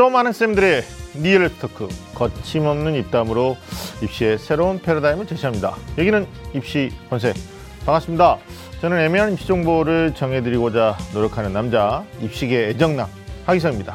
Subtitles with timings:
[0.00, 0.82] 좀 안다는 쌤들의
[1.16, 3.58] real talk 거침없는 입담으로
[4.02, 5.76] 입시의 새로운 패러다임을 제시합니다.
[5.98, 7.36] 여기는 입시 본색
[7.84, 8.38] 반갑습니다.
[8.80, 13.08] 저는 애매한 입시 정보를 정해드리고자 노력하는 남자 입시계 애정남
[13.44, 13.94] 하기성입니다.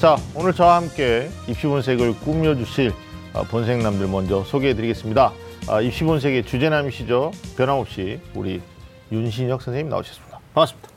[0.00, 2.92] 자 오늘 저와 함께 입시 본색을 꾸며주실
[3.34, 5.32] 어, 본색남들 먼저 소개해드리겠습니다.
[5.68, 7.30] 아, 입시 본색의 주제남이시죠.
[7.56, 8.60] 변함없이 우리
[9.12, 10.40] 윤신혁 선생님 나오셨습니다.
[10.52, 10.93] 반갑습니다.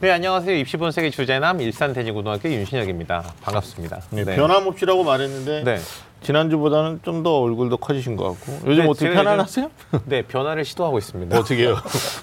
[0.00, 0.56] 네, 안녕하세요.
[0.58, 3.24] 입시본색의 주제남 일산대니고등학교 윤신혁입니다.
[3.42, 4.00] 반갑습니다.
[4.10, 5.78] 네, 변함없이라고 말했는데 네.
[6.20, 9.70] 지난주보다는 좀 더 얼굴도 커지신 것 같고 요즘 네, 어떻게 제가 편안하세요?
[10.04, 11.36] 네, 변화를 시도하고 있습니다.
[11.36, 11.76] 어떻게 해요?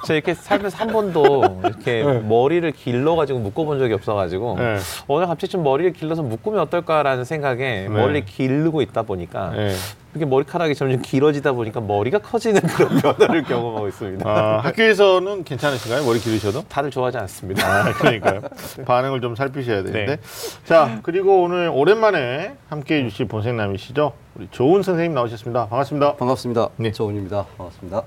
[0.05, 4.77] 저 이렇게 살면서 한 번도 이렇게 머리를 길러가지고 묶어본 적이 없어가지고 네.
[5.09, 9.75] 오늘 갑자기 좀 머리를 길러서 묶으면 어떨까라는 생각에 머리를 기르고 있다 보니까 네.
[10.15, 14.27] 이렇게 머리카락이 점점 길어지다 보니까 머리가 커지는 그런 변화를 경험하고 있습니다.
[14.29, 16.05] 아, 학교에서는 괜찮으신가요?
[16.05, 16.63] 머리 기르셔도?
[16.69, 17.67] 다들 좋아하지 않습니다.
[17.67, 18.41] 아, 그러니까요.
[18.85, 20.17] 반응을 좀 살피셔야 되는데.
[20.63, 24.13] 자, 그리고 오늘 오랜만에 함께 해주실 본생남이시죠?
[24.35, 25.67] 우리 조은 선생님 나오셨습니다.
[25.67, 26.15] 반갑습니다.
[26.15, 26.69] 반갑습니다.
[26.77, 26.91] 네.
[26.93, 27.45] 조은입니다.
[27.57, 28.03] 반갑습니다.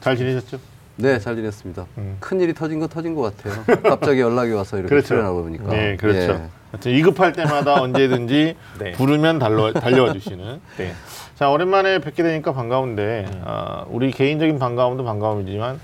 [0.00, 0.58] 잘 지내셨죠?
[0.96, 1.86] 네, 잘 지냈습니다.
[1.98, 2.16] 음.
[2.20, 3.64] 큰 일이 터진 거 터진 것 같아요.
[3.82, 5.08] 갑자기 연락이 와서 이렇게 그렇죠.
[5.08, 5.64] 출연하고 보니까.
[5.70, 6.32] 네, 그렇죠.
[6.32, 6.42] 예.
[6.72, 8.92] 하여튼 위급할 때마다 언제든지 네.
[8.92, 10.60] 부르면 달려, 달려와 주시는.
[10.78, 10.92] 네.
[11.40, 15.80] 자, 오랜만에 뵙게 되니까 반가운데, 아, 우리 개인적인 반가움도 반가움이지만,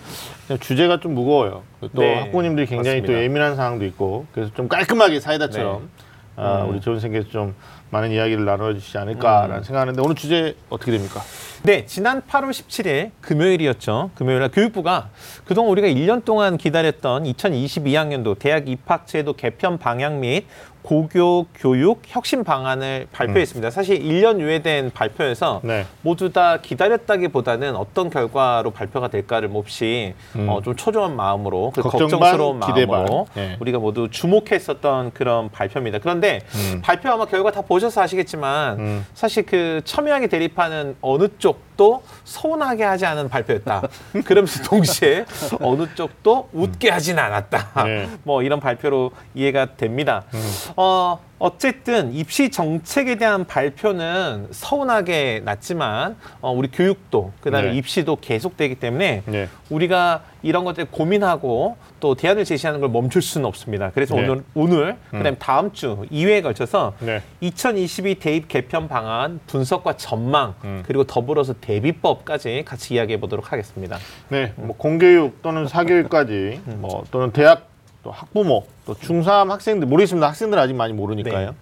[0.61, 1.63] 주제가 좀 무거워요.
[1.81, 3.23] 또 네, 학부모님들이 굉장히 또 맞습니다.
[3.25, 6.05] 예민한 상황도 있고, 그래서 좀 깔끔하게 사이다처럼, 네.
[6.37, 6.69] 아, 음.
[6.69, 7.55] 우리 좋은 생께서 좀
[7.89, 11.23] 많은 이야기를 나눠주시지 않을까라는 생각하는데, 오늘 주제 어떻게 됩니까?
[11.63, 14.11] 네, 지난 8월 17일 금요일이었죠.
[14.15, 15.09] 금요일날 교육부가
[15.47, 20.47] 그동안 우리가 1년 동안 기다렸던 2022학년도 대학 입학 제도 개편 방향 및
[20.87, 23.71] 고교 교육 혁신 방안을 발표했습니다.
[23.71, 25.85] 사실 1년 유예된 발표에서 네.
[26.03, 30.49] 모두 다 기다렸다기보다는 어떤 결과로 발표가 될까를 몹시 음.
[30.49, 32.87] 어, 좀 초조한 마음으로 그 걱정 걱정스러운 반.
[32.87, 33.57] 마음으로 네.
[33.59, 35.99] 우리가 모두 주목했었던 그런 발표입니다.
[35.99, 36.81] 그런데 음.
[36.85, 39.07] 발표 아마 결과 다 보셔서 아시겠지만 음.
[39.13, 43.83] 사실 그 첨예하게 대립하는 어느 쪽 도 서운하게 하지 않은 발표였다.
[44.25, 45.27] 그러면서 동시에
[45.61, 47.85] 어느 쪽도 웃게 하진 않았다.
[47.85, 48.09] 네.
[48.23, 50.25] 뭐 이런 발표로 이해가 됩니다.
[50.33, 50.41] 음.
[50.77, 57.77] 어, 어쨌든 입시 정책에 대한 발표는 서운하게 났지만 어, 우리 교육도 그다음에 네.
[57.77, 59.49] 입시도 계속되기 때문에 네.
[59.69, 63.91] 우리가 이런 것들 고민하고 또 대안을 제시하는 걸 멈출 수는 없습니다.
[63.93, 64.23] 그래서 네.
[64.23, 67.23] 오늘 오늘 그다음에 다음 주 2회에 걸쳐서 네.
[67.41, 70.83] 2022 대입 개편 방안 분석과 전망 음.
[70.87, 73.99] 그리고 더불어서 대비법까지 같이 이야기해 보도록 하겠습니다.
[74.29, 77.76] 네, 뭐 공교육 또는 사교육까지 뭐 또는 대학
[78.07, 80.29] 또 학부모 또 중3 학생들 모르겠습니다.
[80.29, 81.51] 학생들 아직 많이 모르니까요.
[81.51, 81.57] 네.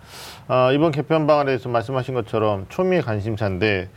[0.47, 3.89] 아, 이번 개편 방안에 대해서 말씀하신 것처럼 초미의 관심사인데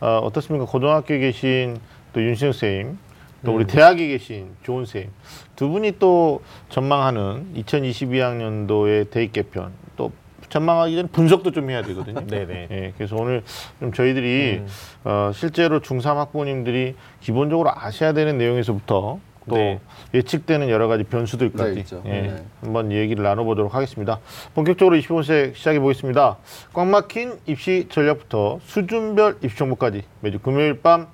[0.00, 0.66] 어, 어떻습니까?
[0.66, 1.78] 고등학교에 계신
[2.12, 2.98] 또 윤신 선생님
[3.42, 5.10] 또 우리 대학에 계신 조은 선생님
[5.56, 10.12] 두 분이 또 전망하는 2022학년도의 대입 개편 또
[10.50, 12.20] 전망하기 전에 분석도 좀 해야 되거든요.
[12.28, 12.68] 네네.
[12.70, 13.42] 예, 그래서 오늘
[13.80, 14.68] 좀 저희들이 음.
[15.04, 19.80] 어, 실제로 중3 학부모님들이 기본적으로 아셔야 되는 내용에서부터 또 네.
[20.14, 22.00] 예측되는 여러 가지 변수들까지 네.
[22.06, 22.44] 예, 네.
[22.60, 24.20] 한번 얘기를 나눠보도록 하겠습니다.
[24.54, 26.38] 본격적으로 입시 본색 시작해 보겠습니다.
[26.72, 31.08] 꽉 막힌 입시 전략부터 수준별 입시 정보까지 매주 금요일 밤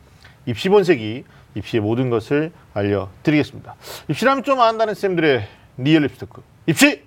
[0.46, 1.24] 입시 본색이
[1.54, 3.74] 입시의 모든 것을 알려드리겠습니다.
[4.08, 5.46] 입시라면 좀 안다는 쌤들의
[5.78, 7.02] real 입시 talk 입시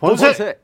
[0.00, 0.36] 본색.
[0.36, 0.58] 본색!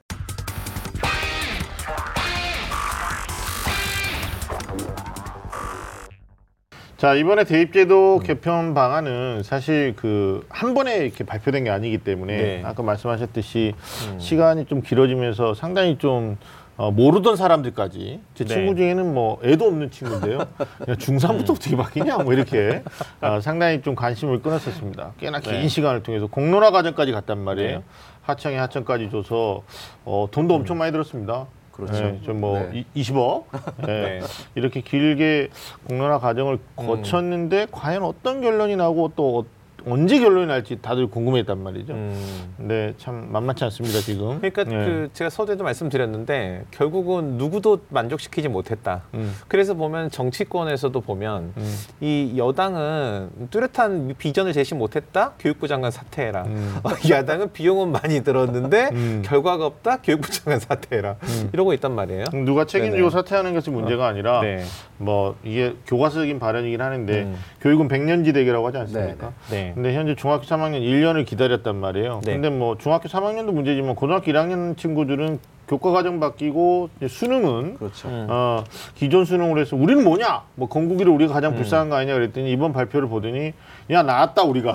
[6.99, 12.63] 자 이번에 대입제도 개편 방안은 사실 그 한 번에 이렇게 발표된 게 아니기 때문에 네.
[12.65, 13.73] 아까 말씀하셨듯이
[14.19, 16.37] 시간이 좀 길어지면서 상당히 좀
[16.77, 18.55] 어, 모르던 사람들까지 제 네.
[18.55, 20.39] 친구 중에는 뭐 애도 없는 친구인데요.
[20.41, 22.83] 야, 중3부터 어떻게 바뀌냐 뭐 이렇게
[23.21, 25.13] 어, 상당히 좀 관심을 끊었었습니다.
[25.21, 25.69] 꽤나 긴 네.
[25.69, 27.79] 시간을 통해서 공론화 과정까지 갔단 말이에요.
[27.79, 27.85] 네.
[28.23, 29.63] 하청에 하청까지 줘서
[30.05, 31.47] 어, 돈도 엄청 많이 들었습니다.
[31.79, 31.93] 그렇죠.
[32.03, 32.85] 네, 좀뭐 네.
[32.97, 33.45] 20억
[33.87, 34.19] 네.
[34.19, 34.21] 네.
[34.57, 35.49] 이렇게 길게
[35.87, 39.58] 공론화 과정을 거쳤는데 과연 어떤 결론이 나고 또 어-
[39.91, 41.93] 언제 결론이 날지 다들 궁금했단 말이죠.
[41.93, 42.53] 음.
[42.57, 44.39] 근데 참 만만치 않습니다 지금.
[44.39, 44.71] 그러니까 네.
[44.71, 49.03] 그 제가 서두에도 말씀드렸는데 결국은 누구도 만족시키지 못했다.
[49.15, 49.35] 음.
[49.49, 51.77] 그래서 보면 정치권에서도 보면 음.
[52.01, 55.33] 이 여당은 뚜렷한 비전을 제시 못했다.
[55.39, 56.43] 교육부 장관 사퇴해라.
[56.45, 56.77] 음.
[56.83, 59.23] 어, 야당은 비용은 많이 들었는데 음.
[59.25, 59.99] 결과가 없다.
[60.03, 61.17] 교육부 장관 사퇴해라.
[61.53, 62.25] 이러고 있단 말이에요.
[62.45, 63.11] 누가 책임지고 네네.
[63.11, 64.65] 사퇴하는 것이 문제가 아니라 네.
[64.99, 67.37] 뭐 이게 교과서적인 발언이긴 하는데 음.
[67.61, 69.33] 교육은 백년지대계라고 하지 않습니까?
[69.51, 69.73] 네.
[69.79, 72.21] 근데 현재 중학교 3학년 1년을 기다렸단 말이에요.
[72.25, 72.33] 네.
[72.33, 75.39] 근데 뭐 중학교 3학년도 문제지만 고등학교 1학년 친구들은
[75.69, 78.09] 교과 과정 바뀌고 이제 수능은 그렇죠.
[78.09, 78.27] 음.
[78.29, 78.65] 어,
[78.97, 80.43] 기존 수능으로 해서 우리는 뭐냐?
[80.57, 81.57] 뭐 건국이를 우리가 가장 음.
[81.59, 83.53] 불쌍한 거 아니냐 그랬더니 이번 발표를 보더니
[83.91, 84.75] 야 나왔다 우리가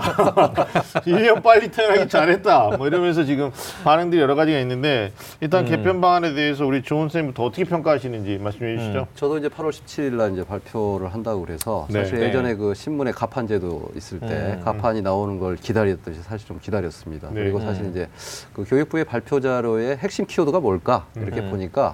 [1.06, 3.52] 1년 빨리 태어나기 잘했다 뭐 이러면서 지금
[3.84, 5.70] 반응들이 여러 가지가 있는데 일단 음.
[5.70, 9.08] 개편 방안에 대해서 우리 조은 쌤부터 어떻게 평가하시는지 말씀해 주시죠.
[9.16, 12.00] 저도 이제 8월 17일 날 이제 발표를 한다고 그래서 네.
[12.04, 12.28] 사실 네.
[12.28, 14.62] 예전에 그 신문에 가판 제도 있을 때 음.
[14.64, 17.30] 가판이 나오는 걸 기다렸듯이 사실 좀 기다렸습니다.
[17.30, 17.44] 네.
[17.44, 18.10] 그리고 사실 이제
[18.54, 21.52] 그 교육부의 발표 자료의 핵심 키워드가 뭘까 이렇게 음.
[21.52, 21.94] 보니까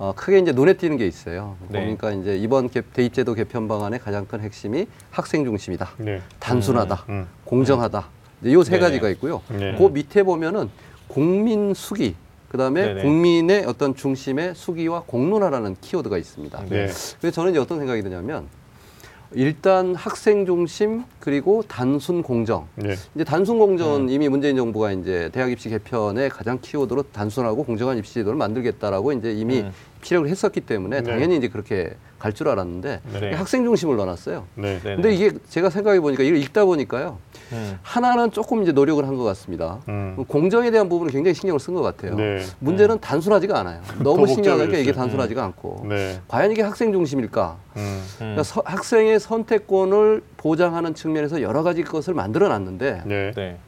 [0.00, 1.58] 어, 크게 이제 눈에 띄는 게 있어요.
[1.68, 1.84] 네.
[1.84, 6.22] 보니까 이제 이번 개- 대입제도 개편 방안의 가장 큰 핵심이 학생 중심이다, 네.
[6.38, 7.26] 단순하다, 음.
[7.44, 8.08] 공정하다.
[8.46, 8.80] 요세 네네.
[8.82, 9.42] 가지가 있고요.
[9.50, 9.74] 네.
[9.76, 10.70] 그 밑에 보면은
[11.06, 12.14] 국민 수기,
[12.48, 13.02] 그다음에 네네.
[13.02, 16.60] 국민의 어떤 중심의 수기와 공론화라는 키워드가 있습니다.
[16.70, 16.86] 네.
[17.20, 18.46] 그래서 저는 이제 어떤 생각이 드냐면
[19.32, 22.66] 일단 학생 중심 그리고 단순 공정.
[22.74, 22.94] 네.
[23.14, 28.14] 이제 단순 공정은 이미 문재인 정부가 이제 대학 입시 개편의 가장 키워드로 단순하고 공정한 입시
[28.14, 29.72] 제도를 만들겠다라고 이제 이미 음.
[30.00, 31.10] 피력을 했었기 때문에 네.
[31.10, 33.32] 당연히 이제 그렇게 갈 줄 알았는데 네.
[33.32, 34.44] 학생 중심을 넣어놨어요.
[34.56, 34.78] 네.
[34.82, 34.94] 네.
[34.94, 37.18] 근데 이게 제가 생각해 보니까 이걸 읽다 보니까요.
[37.52, 37.78] 음.
[37.82, 39.80] 하나는 조금 이제 노력을 한 것 같습니다.
[39.88, 40.22] 음.
[40.28, 42.14] 공정에 대한 부분을 굉장히 신경을 쓴 것 같아요.
[42.16, 42.42] 네.
[42.58, 43.80] 문제는 단순하지가 않아요.
[44.02, 44.94] 너무 더 신경하니까 이게 복잡해졌어요.
[45.02, 46.20] 단순하지가 않고 네.
[46.28, 47.56] 과연 이게 학생 중심일까?
[47.76, 47.80] 음.
[47.80, 48.02] 음.
[48.18, 53.32] 그러니까 서- 학생의 선택권을 보장하는 측면에서 여러 가지 것을 만들어 놨는데 네.
[53.34, 53.58] 네.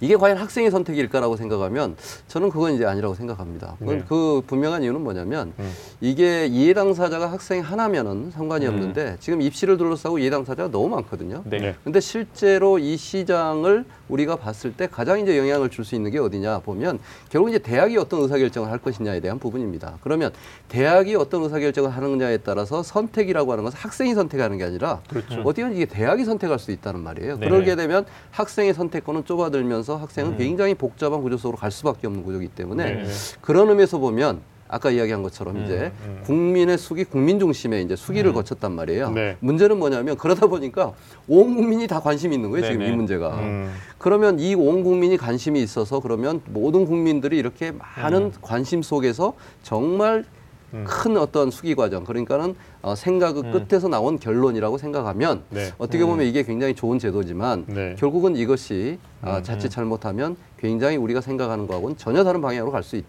[0.00, 1.96] 이게 과연 학생의 선택일까라고 생각하면
[2.28, 3.76] 저는 그건 이제 아니라고 생각합니다.
[3.80, 4.04] 네.
[4.08, 5.72] 그 분명한 이유는 뭐냐면 음.
[6.00, 8.74] 이게 이해 당사자가 학생 하나면은 상관이 음.
[8.74, 11.42] 없는데 지금 입시를 둘러싸고 이해 당사자가 너무 많거든요.
[11.44, 11.58] 네.
[11.58, 11.74] 네.
[11.82, 16.58] 근데 실제로 이 시장을 우리가 봤을 때 가장 이제 영향을 줄 수 있는 게 어디냐
[16.58, 16.98] 보면
[17.30, 19.96] 결국 이제 대학이 어떤 의사결정을 할 것이냐에 대한 부분입니다.
[20.02, 20.32] 그러면
[20.68, 25.40] 대학이 어떤 의사결정을 하느냐에 따라서 선택이라고 하는 것은 학생이 선택하는 게 아니라 그렇죠.
[25.40, 27.38] 어떻게 보면 이게 대학이 선택할 수 있다는 말이에요.
[27.38, 27.48] 네.
[27.48, 30.38] 그러게 되면 학생의 선택권은 좁아들면서 학생은 음.
[30.38, 33.04] 굉장히 복잡한 구조 속으로 갈 수밖에 없는 구조이기 때문에 네.
[33.40, 34.40] 그런 의미에서 보면
[34.70, 36.20] 아까 이야기한 것처럼 음, 이제 음.
[36.24, 38.34] 국민의 수기, 국민 중심의 이제 수기를 음.
[38.34, 39.10] 거쳤단 말이에요.
[39.12, 39.36] 네.
[39.40, 40.92] 문제는 뭐냐면 그러다 보니까
[41.26, 42.66] 온 국민이 다 관심이 있는 거예요.
[42.66, 42.92] 지금 네네.
[42.92, 43.30] 이 문제가.
[43.38, 43.72] 음.
[43.96, 48.32] 그러면 이 온 국민이 관심이 있어서 그러면 모든 국민들이 이렇게 많은 음.
[48.42, 49.32] 관심 속에서
[49.62, 50.26] 정말
[50.74, 50.84] 음.
[50.86, 52.54] 큰 어떤 수기 과정 그러니까는
[52.88, 53.68] 어, 생각의 음.
[53.68, 55.72] 끝에서 나온 결론이라고 생각하면 네.
[55.76, 57.94] 어떻게 보면 이게 굉장히 좋은 제도지만 네.
[57.98, 59.42] 결국은 이것이 아, 음.
[59.42, 63.02] 자칫 잘못하면 굉장히 우리가 생각하는 거하고는 전혀 다른 방향으로 갈수 네.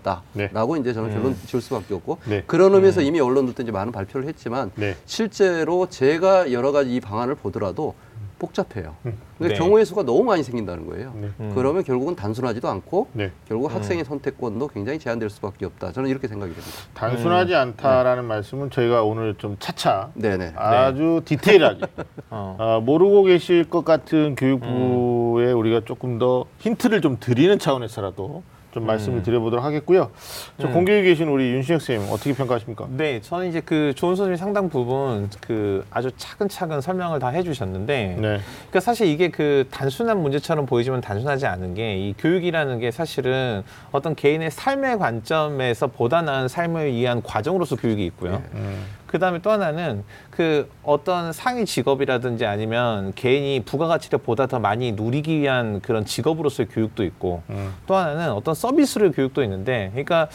[0.50, 1.14] 있다라고 이제 저는 음.
[1.14, 2.44] 결론 지을 수밖에 없고 네.
[2.46, 4.98] 그런 의미에서 이미 언론들도 이제 많은 발표를 했지만 네.
[5.06, 7.96] 실제로 제가 여러 가지 이 방안을 보더라도
[8.40, 8.96] 복잡해요.
[9.04, 9.54] 그러니까 네.
[9.54, 11.14] 경우의 수가 너무 많이 생긴다는 거예요.
[11.16, 11.30] 네.
[11.40, 11.52] 음.
[11.54, 13.32] 그러면 결국은 단순하지도 않고 네.
[13.48, 13.76] 결국 음.
[13.76, 15.92] 학생의 선택권도 굉장히 제한될 수밖에 없다.
[15.92, 16.78] 저는 이렇게 생각이 됩니다.
[16.96, 20.54] 단순하지 않다라는 말씀은 저희가 오늘 좀 차차 네네.
[20.56, 21.82] 아주 디테일하게
[22.32, 22.56] 어.
[22.58, 29.20] 아, 모르고 계실 것 같은 교육부에 우리가 조금 더 힌트를 좀 드리는 차원에서라도 좀 말씀을
[29.20, 29.24] 음.
[29.24, 30.12] 드려보도록 하겠고요.
[30.60, 30.74] 저 음.
[30.74, 32.88] 공교육에 계신 우리 윤신혁 선생님 어떻게 평가하십니까?
[32.90, 38.40] 네, 저는 이제 그 조은 선생님 상당 부분 그 아주 차근차근 설명을 다 해주셨는데, 네.
[38.70, 44.16] 그러니까 사실 이게 그 단순한 문제처럼 보이지만 단순하지 않은 게 이 교육이라는 게 사실은 어떤
[44.16, 48.42] 개인의 삶의 관점에서 보다 나은 삶을 위한 과정으로서 교육이 있고요.
[48.54, 48.86] 음.
[49.10, 55.40] 그 다음에 또 하나는 그 어떤 상위 직업이라든지 아니면 개인이 부가가치를 보다 더 많이 누리기
[55.40, 57.74] 위한 그런 직업으로서의 교육도 있고 음.
[57.88, 60.28] 또 하나는 어떤 서비스를 교육도 있는데 그러니까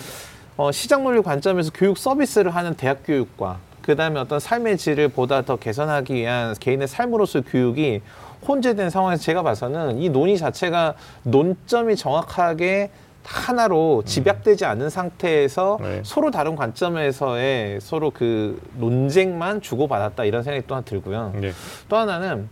[0.56, 5.42] 어, 시장 논리 관점에서 교육 서비스를 하는 대학 교육과 그 다음에 어떤 삶의 질을 보다
[5.42, 8.00] 더 개선하기 위한 개인의 삶으로서의 교육이
[8.48, 12.90] 혼재된 상황에서 제가 봐서는 이 논의 자체가 논점이 정확하게
[13.24, 16.02] 하나로 집약되지 않은 상태에서 네.
[16.04, 21.32] 서로 다른 관점에서의 서로 그 논쟁만 주고받았다 이런 생각이 또 하나 들고요.
[21.40, 21.52] 네.
[21.88, 22.48] 또 하나는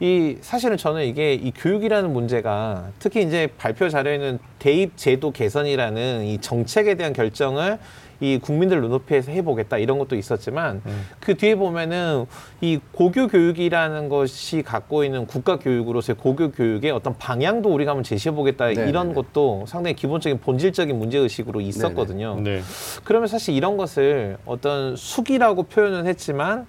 [0.00, 6.38] 이 사실은 저는 이게 이 교육이라는 문제가 특히 이제 발표 자료에는 대입 제도 개선이라는 이
[6.38, 7.78] 정책에 대한 결정을
[8.20, 11.06] 이 국민들 눈높이에서 해보겠다 이런 것도 있었지만 음.
[11.20, 12.26] 그 뒤에 보면은
[12.60, 18.66] 이 고교 교육이라는 것이 갖고 있는 국가 교육으로서의 고교 교육의 어떤 방향도 우리가 한번 제시해보겠다
[18.66, 18.88] 네네네.
[18.88, 22.40] 이런 것도 상당히 기본적인 본질적인 문제 의식으로 있었거든요.
[22.40, 22.60] 네.
[23.04, 26.66] 그러면 사실 이런 것을 어떤 숙이라고 표현은 했지만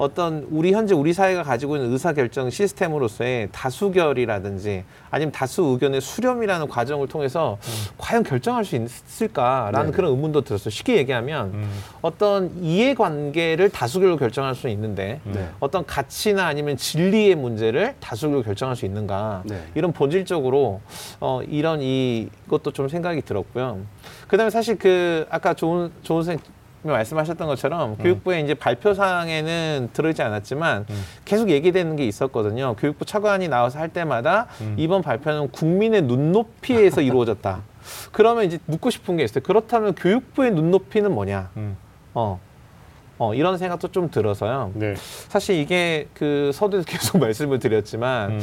[0.00, 7.06] 어떤 우리 현재 우리 사회가 가지고 있는 의사결정 시스템으로서의 다수결이라든지 아니면 다수 의견의 수렴이라는 과정을
[7.06, 7.58] 통해서
[7.98, 9.82] 과연 결정할 수 있을까라는 음.
[9.82, 9.96] 네네.
[9.96, 10.70] 그런 의문도 들었어요.
[10.70, 11.70] 쉽게 얘기하면 음.
[12.00, 15.50] 어떤 이해관계를 다수결로 결정할 수 있는데 네.
[15.60, 19.62] 어떤 가치나 아니면 진리의 문제를 다수결로 결정할 수 있는가 네.
[19.74, 20.80] 이런 본질적으로
[21.20, 23.80] 어, 이런 이것도 좀 생각이 들었고요.
[24.28, 26.38] 그다음에 사실 그 아까 좋은 좋은 생
[26.82, 31.04] 말씀하셨던 것처럼 교육부의 이제 발표 사항에는 들어있지 않았지만 음.
[31.24, 32.74] 계속 얘기되는 게 있었거든요.
[32.76, 34.74] 교육부 차관이 나와서 할 때마다 음.
[34.78, 37.60] 이번 발표는 국민의 눈높이에서 이루어졌다.
[38.12, 39.42] 그러면 이제 묻고 싶은 게 있어요.
[39.42, 41.50] 그렇다면 교육부의 눈높이는 뭐냐?
[41.56, 41.76] 음.
[42.14, 42.40] 어.
[43.18, 44.72] 어, 이런 생각도 좀 들어서요.
[44.74, 44.94] 네.
[45.28, 48.40] 사실 이게 그 서두에서 계속 말씀을 드렸지만 음.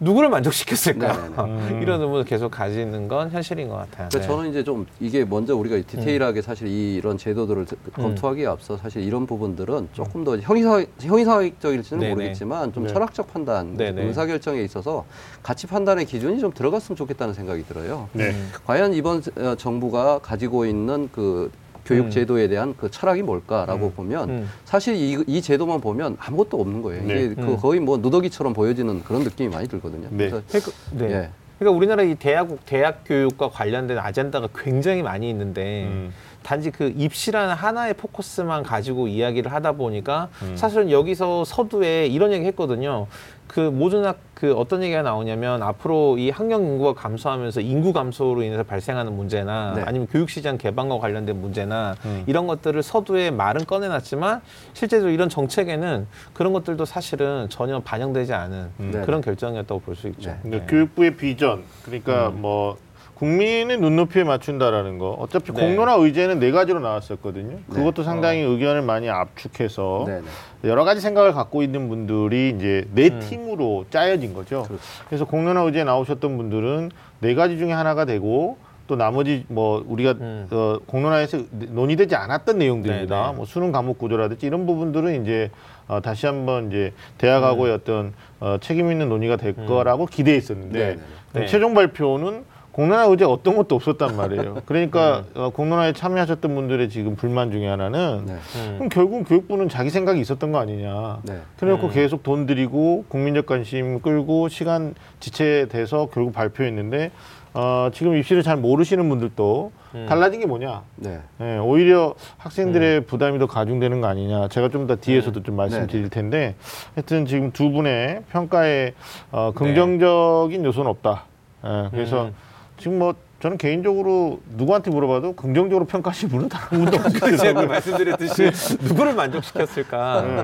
[0.00, 1.12] 누구를 만족시켰을까?
[1.12, 1.34] 네네네.
[1.74, 1.82] 음.
[1.82, 4.08] 이런 의문을 계속 가지는 건 현실인 것 같아요.
[4.08, 4.26] 그러니까 네.
[4.26, 9.88] 저는 이제 좀 이게 먼저 우리가 디테일하게 사실 이런 제도들을 검토하기에 앞서 사실 이런 부분들은
[9.92, 12.14] 조금 더 형이사 형이사적일지는 네네.
[12.14, 12.92] 모르겠지만 좀 네.
[12.92, 14.04] 철학적 판단, 네네.
[14.04, 15.04] 의사결정에 있어서
[15.42, 18.08] 가치 판단의 기준이 좀 들어갔으면 좋겠다는 생각이 들어요.
[18.12, 18.30] 네.
[18.30, 18.52] 음.
[18.66, 21.50] 과연 이번 어, 정부가 가지고 있는 그
[21.88, 22.10] 교육 음.
[22.10, 23.92] 제도에 대한 그 철학이 뭘까라고 음.
[23.96, 24.50] 보면 음.
[24.66, 27.02] 사실 이, 이 제도만 보면 아무것도 없는 거예요.
[27.02, 27.14] 네.
[27.14, 27.56] 이게 그 음.
[27.56, 30.08] 거의 뭐 누더기처럼 보여지는 그런 느낌이 많이 들거든요.
[30.10, 30.28] 네.
[30.28, 31.04] 그래서 그러니까, 네.
[31.12, 31.30] 예.
[31.58, 36.12] 그러니까 우리나라 이 대학 대학 교육과 관련된 아젠다가 굉장히 많이 있는데 음.
[36.42, 40.56] 단지 그 입시라는 하나의 포커스만 가지고 이야기를 하다 보니까 음.
[40.56, 43.06] 사실은 여기서 서두에 이런 얘기 했거든요.
[43.48, 48.62] 그 모든 학, 그 어떤 얘기가 나오냐면 앞으로 이 학령 인구가 감소하면서 인구 감소로 인해서
[48.62, 49.82] 발생하는 문제나 네.
[49.84, 52.24] 아니면 교육 시장 개방과 관련된 문제나 음.
[52.26, 54.42] 이런 것들을 서두에 말은 꺼내놨지만
[54.74, 58.90] 실제로 이런 정책에는 그런 것들도 사실은 전혀 반영되지 않은 음.
[58.92, 59.00] 네.
[59.02, 60.30] 그런 결정이었다고 볼 수 있죠.
[60.44, 60.58] 네.
[60.58, 60.66] 네.
[60.68, 62.42] 교육부의 비전 그러니까 음.
[62.42, 62.76] 뭐
[63.18, 65.60] 국민의 눈높이에 맞춘다라는 거 어차피 네.
[65.60, 67.56] 공론화 의제는 네 가지로 나왔었거든요.
[67.66, 67.74] 네.
[67.74, 70.20] 그것도 상당히 의견을 많이 압축해서 네,
[70.62, 70.68] 네.
[70.70, 73.20] 여러 가지 생각을 갖고 있는 분들이 이제 네 음.
[73.20, 74.62] 팀으로 짜여진 거죠.
[74.62, 74.82] 그렇죠.
[75.08, 78.56] 그래서 공론화 의제에 나오셨던 분들은 네 가지 중에 하나가 되고
[78.86, 80.46] 또 나머지 뭐 우리가 음.
[80.52, 83.22] 어, 공론화에서 논의되지 않았던 내용들입니다.
[83.22, 83.36] 네, 네.
[83.36, 85.50] 뭐 수능 과목 구조라든지 이런 부분들은 이제
[85.88, 89.66] 어, 다시 한번 이제 대학하고의 어떤 어, 책임 있는 논의가 될 음.
[89.66, 90.98] 거라고 기대했었는데.
[91.46, 92.42] 최종 발표는
[92.78, 94.62] 공론화 의제 어떤 것도 없었단 말이에요.
[94.64, 95.42] 그러니까 음.
[95.42, 98.34] 어, 공론화에 참여하셨던 분들의 지금 불만 중에 하나는 네.
[98.34, 98.74] 음.
[98.76, 101.18] 그럼 결국 교육부는 자기 생각이 있었던 거 아니냐.
[101.24, 101.40] 네.
[101.58, 101.92] 그래놓고 음.
[101.92, 107.10] 계속 돈 들이고 국민적 관심 끌고 시간 지체돼서 결국 발표했는데
[107.52, 110.06] 어, 지금 입시를 잘 모르시는 분들도 음.
[110.08, 110.82] 달라진 게 뭐냐.
[110.94, 111.18] 네.
[111.40, 112.14] 예, 오히려 음.
[112.36, 114.46] 학생들의 부담이 더 가중되는 거 아니냐.
[114.50, 116.54] 제가 좀 더 뒤에서도 좀 말씀드릴 텐데
[116.94, 118.92] 하여튼 지금 두 분의 평가에
[119.32, 121.24] 어, 긍정적인 요소는 없다.
[121.64, 122.34] 예, 그래서 음.
[122.78, 127.68] 지금 뭐 저는 개인적으로 누구한테 물어봐도 긍정적으로 평가하신 분은 다른 분도 제가 없더라고요.
[127.68, 128.50] 말씀드렸듯이
[128.82, 130.24] 누구를 만족시켰을까?
[130.24, 130.32] 예.
[130.32, 130.42] 네,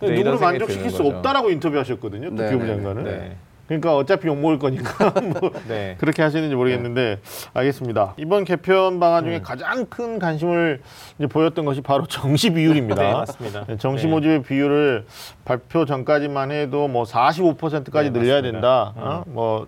[0.00, 1.16] 누구를 이런 생각이 만족시킬 수 거죠.
[1.16, 2.30] 없다라고 인터뷰하셨거든요.
[2.30, 3.04] 또 네, 교육부 네, 장관은.
[3.04, 3.36] 네.
[3.68, 5.94] 그러니까 어차피 욕 먹을 거니까 뭐 네.
[5.98, 7.20] 그렇게 하시는지 모르겠는데
[7.54, 8.14] 알겠습니다.
[8.16, 9.42] 이번 개편 방안 중에 음.
[9.42, 10.80] 가장 큰 관심을
[11.18, 13.02] 이제 보였던 것이 바로 정시 비율입니다.
[13.02, 13.64] 네, 맞습니다.
[13.66, 14.10] 네, 정시 네.
[14.10, 15.06] 모집의 비율을
[15.44, 18.42] 발표 전까지만 해도 뭐 45%까지 네, 늘려야.
[18.42, 18.92] 된다.
[18.96, 19.22] 어?
[19.26, 19.66] 뭐,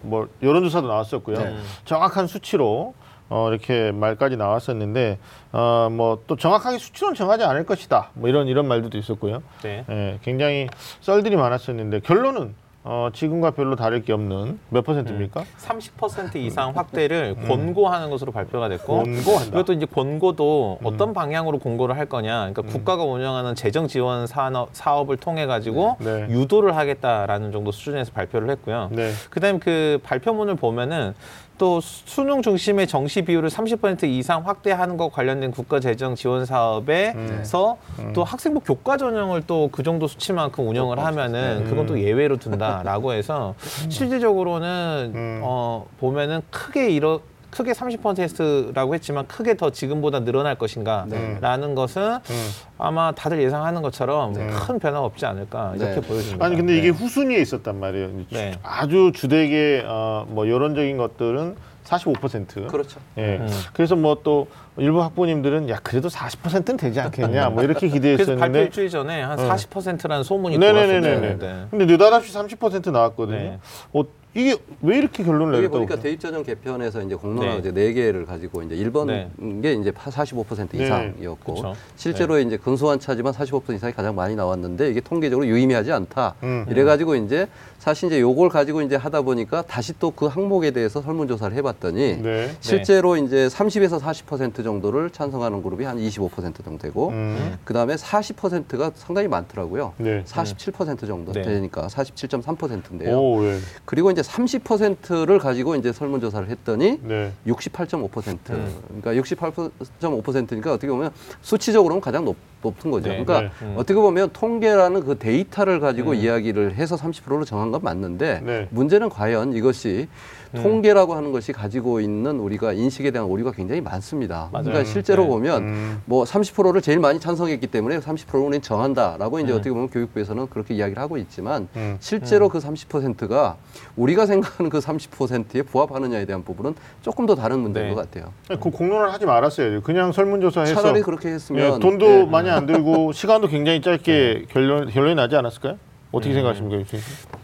[0.00, 1.38] 뭐 여론조사도 나왔었고요.
[1.38, 1.56] 네.
[1.84, 2.94] 정확한 수치로
[3.30, 5.18] 어, 이렇게 말까지 나왔었는데
[5.52, 8.10] 어, 뭐 또 정확하게 수치로는 정하지 않을 것이다.
[8.14, 9.42] 뭐 이런 이런 말들도 있었고요.
[9.62, 9.84] 네.
[9.88, 10.68] 예, 굉장히
[11.00, 12.54] 썰들이 많았었는데 결론은
[12.90, 15.44] 어, 지금과 별로 다를 게 없는 몇 퍼센트입니까?
[15.58, 19.48] 30% 이상 확대를 권고하는 것으로 발표가 됐고 권고한다.
[19.48, 22.50] 이것도 이제 권고도 어떤 방향으로 권고를 할 거냐.
[22.50, 22.68] 그러니까 음.
[22.68, 26.28] 국가가 운영하는 재정 지원 산업, 사업을 통해 가지고 네.
[26.30, 28.88] 유도를 하겠다라는 정도 수준에서 발표를 했고요.
[28.90, 29.12] 네.
[29.28, 31.12] 그다음에 그 발표문을 보면은
[31.58, 38.12] 또 수능 중심의 정시 비율을 30% 이상 확대하는 것 관련된 국가 재정 지원 사업에서 음.
[38.14, 43.12] 또 학생부 교과 전형을 또 그 정도 수치만큼 운영을 하면은 그건 또 예외로 둔다 라고
[43.12, 43.54] 해서
[43.88, 45.40] 실질적으로는 음.
[45.42, 47.20] 어 보면은 크게 이러
[47.50, 51.74] 크게 30%라고 했지만 크게 더 지금보다 늘어날 것인가라는 네.
[51.74, 52.50] 것은 음.
[52.76, 54.46] 아마 다들 예상하는 것처럼 네.
[54.48, 56.00] 큰 변화가 없지 않을까 이렇게 네.
[56.00, 56.44] 보여집니다.
[56.44, 56.98] 아니 근데 이게 네.
[56.98, 58.10] 후순위에 있었단 말이에요.
[58.30, 58.52] 네.
[58.62, 62.66] 아주 주되게 어, 뭐 여론적인 것들은 45%.
[62.68, 63.00] 그렇죠.
[63.16, 63.38] 예.
[63.38, 63.48] 음.
[63.72, 68.90] 그래서 뭐또 일부 학부모님들은 야 그래도 40%는 되지 않겠냐 뭐 이렇게 그래서 발표 기대했었는데 일주일
[68.90, 69.48] 전에 한 네.
[69.48, 71.00] 40%라는 소문이 네네네네.
[71.00, 71.64] 돌았었는데 네.
[71.70, 73.36] 근데 느닷없이 30% 나왔거든요.
[73.38, 73.58] 네.
[73.92, 74.02] 어,
[74.34, 75.86] 이게 왜 이렇게 결론을 여기 내렸다고?
[75.86, 77.58] 보니까 대입전형 개편에서 이제 공론화 네.
[77.58, 79.30] 이제 네 개를 가지고 이제 1번 네.
[79.62, 80.84] 게 이제 45% 네.
[80.84, 81.74] 이상이었고 그쵸.
[81.96, 86.34] 실제로 이제 근소한 차지만 45% 이상이 가장 많이 나왔는데 이게 통계적으로 유의미하지 않다.
[86.42, 86.66] 음.
[86.68, 91.00] 이래 가지고 이제 사실 이제 요걸 가지고 이제 하다 보니까 다시 또 그 항목에 대해서
[91.00, 92.50] 설문 조사를 해 봤더니 네.
[92.60, 97.58] 실제로 이제 30에서 40% 정도를 찬성하는 그룹이 한 25% 정도 되고 음.
[97.64, 99.94] 그 다음에 40%가 상당히 많더라고요.
[99.96, 100.22] 네.
[100.24, 101.42] 47% 정도 네.
[101.42, 103.18] 되니까 47.3%인데요.
[103.18, 103.58] 오, 예.
[103.86, 107.32] 그리고 이제 30%를 가지고 이제 설문 조사를 했더니 네.
[107.46, 108.50] 68.5%.
[108.50, 109.00] 음.
[109.02, 111.10] 그러니까 68.5%니까 어떻게 보면
[111.40, 113.08] 수치적으로는 가장 높, 높은 거죠.
[113.08, 113.66] 네, 그러니까 네.
[113.66, 113.74] 음.
[113.78, 116.16] 어떻게 보면 통계라는 그 데이터를 가지고 음.
[116.16, 118.68] 이야기를 해서 30%로 정한 건 맞는데 네.
[118.70, 120.37] 문제는 과연 이것이 음.
[120.54, 124.48] 통계라고 하는 것이 가지고 있는 우리가 인식에 대한 오류가 굉장히 많습니다.
[124.52, 124.64] 맞아요.
[124.64, 125.28] 그러니까 실제로 네.
[125.28, 126.02] 보면 음.
[126.04, 129.56] 뭐 30%를 제일 많이 찬성했기 때문에 30%를 우리는 정한다라고 이제 음.
[129.56, 131.96] 어떻게 보면 교육부에서는 그렇게 이야기를 하고 있지만 음.
[132.00, 133.56] 실제로 그 30%가
[133.96, 137.94] 우리가 생각하는 그 30%에 부합하느냐에 대한 부분은 조금 더 다른 문제인 네.
[137.94, 138.32] 것 같아요.
[138.48, 139.82] 그 공론을 하지 말았어요.
[139.82, 142.24] 그냥 설문조사해서 차라리 그렇게 했으면 예, 돈도 예.
[142.24, 145.76] 많이 안 들고 시간도 굉장히 짧게 결론 결론이 나지 않았을까요?
[146.10, 146.34] 어떻게 음.
[146.34, 146.96] 생각하십니까, 씨?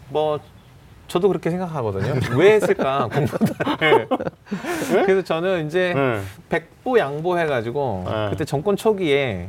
[0.09, 0.39] 뭐
[1.09, 2.15] 저도 그렇게 생각하거든요.
[2.37, 4.09] 왜 했을까 공부를.
[5.05, 6.21] 그래서 저는 이제 네.
[6.49, 8.27] 백보 양보 해가지고 네.
[8.31, 9.49] 그때 정권 초기에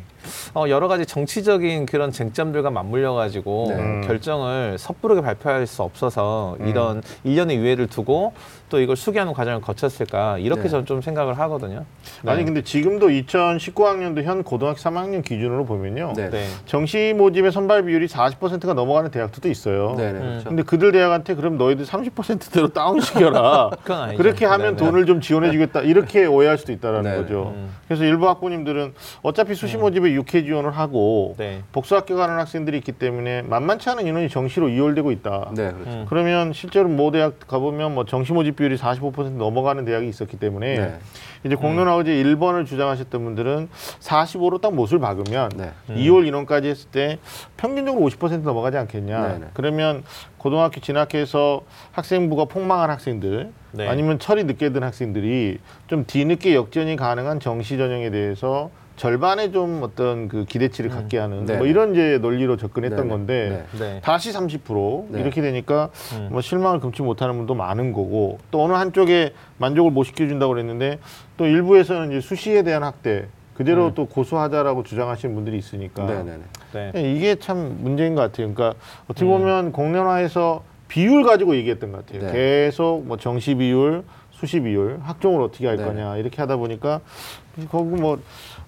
[0.53, 3.75] 어, 여러 가지 정치적인 그런 쟁점들과 맞물려 가지고 네.
[3.75, 4.01] 음.
[4.05, 6.67] 결정을 섣부르게 발표할 수 없어서 음.
[6.67, 8.33] 이런 일년의 유예를 두고
[8.69, 10.69] 또 이걸 수기하는 과정을 거쳤을까 이렇게 네.
[10.69, 11.85] 저는 좀 생각을 하거든요.
[12.23, 12.31] 네.
[12.31, 16.13] 아니 근데 지금도 2019학년도 현 고등학교 3학년 기준으로 보면요.
[16.15, 16.29] 네.
[16.29, 16.47] 네.
[16.65, 19.95] 정시 모집의 선발 비율이 40%가 넘어가는 대학들도 있어요.
[19.97, 20.21] 네, 네, 음.
[20.21, 20.49] 그렇죠.
[20.49, 23.69] 근데 그들 대학한테 그럼 너희들 30%대로 다운시켜라.
[23.83, 24.17] 그건 아니죠.
[24.21, 24.85] 그렇게 하면 네, 네.
[24.85, 25.81] 돈을 좀 지원해주겠다.
[25.81, 27.21] 이렇게 오해할 수도 있다라는 네, 네.
[27.21, 27.53] 거죠.
[27.55, 27.69] 음.
[27.87, 31.61] 그래서 일부 학부님들은 어차피 수시 모집에 육회 지원을 하고 네.
[31.71, 35.51] 복수학교 가는 학생들이 있기 때문에 만만치 않은 인원이 정시로 이월되고 있다.
[35.55, 35.89] 네, 그렇죠.
[35.91, 36.05] 음.
[36.09, 40.99] 그러면 실제로 모 대학 가보면 뭐 정시 모집 비율이 45% 넘어가는 대학이 있었기 때문에 네.
[41.43, 43.69] 이제 공론화우제 1번을 주장하셨던 분들은
[43.99, 45.71] 45로 딱 못을 박으면 네.
[45.89, 45.95] 음.
[45.95, 47.19] 2월 인원까지 했을 때
[47.57, 49.27] 평균적으로 50% 넘어가지 않겠냐.
[49.27, 49.45] 네네.
[49.53, 50.03] 그러면
[50.37, 53.87] 고등학교 진학해서 학생부가 폭망한 학생들 네.
[53.87, 60.27] 아니면 철이 늦게 든 학생들이 좀 뒤늦게 역전이 가능한 정시 전형에 대해서 절반의 좀 어떤
[60.27, 60.95] 그 기대치를 음.
[60.95, 61.59] 갖게 하는 네네.
[61.59, 63.09] 뭐 이런 이제 논리로 접근했던 네네.
[63.09, 63.79] 건데 네.
[63.79, 64.01] 네.
[64.01, 65.21] 다시 30% 네.
[65.21, 66.29] 이렇게 되니까 음.
[66.31, 70.99] 뭐 실망을 금치 못하는 분도 많은 거고 또 어느 한쪽에 만족을 못 시켜준다고 그랬는데
[71.37, 73.91] 또 일부에서는 이제 수시에 대한 학대 그대로 음.
[73.95, 76.37] 또 고소하자라고 주장하시는 분들이 있으니까 네, 네,
[76.73, 76.91] 네.
[76.93, 77.13] 네.
[77.13, 78.53] 이게 참 문제인 것 같아요.
[78.53, 79.39] 그러니까 어떻게 음.
[79.39, 82.27] 보면 공론화에서 비율 가지고 얘기했던 것 같아요.
[82.27, 82.33] 네.
[82.65, 84.03] 계속 뭐 정시 비율,
[84.35, 85.85] 수시 비율, 학종을 어떻게 할 네.
[85.85, 86.99] 거냐 이렇게 하다 보니까
[87.69, 88.19] 거기 뭐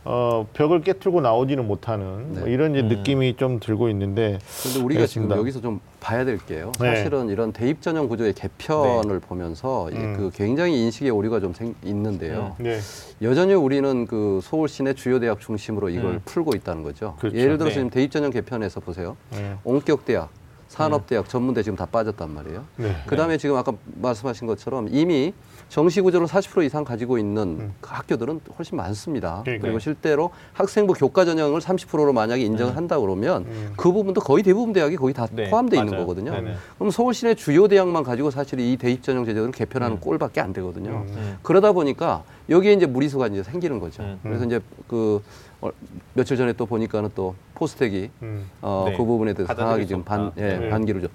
[0.06, 2.54] 어, 벽을 깨뚫고 나오지는 못하는 뭐 네.
[2.54, 2.88] 이런 이제 음.
[2.88, 5.08] 느낌이 좀 들고 있는데 근데 우리가 알겠습니다.
[5.08, 6.72] 지금 여기서 좀 봐야 될 게요.
[6.80, 6.96] 네.
[6.96, 10.16] 사실은 이런 대입 전형 구조의 개편을 보면서 이제 음.
[10.16, 12.56] 그 굉장히 인식의 오류가 좀 생, 있는데요.
[12.60, 12.80] 네.
[13.22, 16.22] 여전히 우리는 그 서울 시내 주요 대학 중심으로 이걸 음.
[16.24, 17.16] 풀고 있다는 거죠.
[17.20, 17.38] 그렇죠.
[17.38, 17.74] 예를 들어서 네.
[17.74, 19.18] 지금 대입 전형 개편에서 보세요.
[19.32, 19.56] 네.
[19.66, 20.30] 온격 대학,
[20.68, 22.66] 산업 대학, 전문대 지금 다 빠졌단 말이에요.
[22.76, 22.96] 네.
[23.08, 25.34] 그다음에 지금 아까 말씀하신 것처럼 이미
[25.70, 27.74] 정시 구조를 40% 이상 가지고 있는 음.
[27.82, 29.42] 그 학교들은 훨씬 많습니다.
[29.44, 29.60] 그러니까요.
[29.62, 33.74] 그리고 실제로 학생부 교과 전형을 30%로 만약에 인정을 한다 그러면 음.
[33.76, 35.98] 그 부분도 거의 대부분 대학이 거의 다 네, 포함돼 있는.
[35.98, 36.32] 거거든요.
[36.78, 40.00] 그럼 서울 시내 주요 대학만 가지고 사실 이 대입 전형 제도를 개편하는 음.
[40.00, 40.92] 꼴밖에 안 되거든요.
[40.92, 41.14] 음.
[41.16, 41.38] 음.
[41.42, 44.04] 그러다 보니까 여기에 이제 무리수가 이제 생기는 거죠.
[44.04, 44.20] 음.
[44.24, 45.22] 그래서 이제 그
[45.60, 45.70] 어,
[46.14, 48.50] 며칠 전에 또 보니까는 또 포스텍이 음.
[48.62, 48.96] 어, 네.
[48.96, 50.32] 그 부분에 대해서 강하게 수 지금 반.
[50.38, 50.70] 예, 네.
[50.70, 51.10] 반기를 좀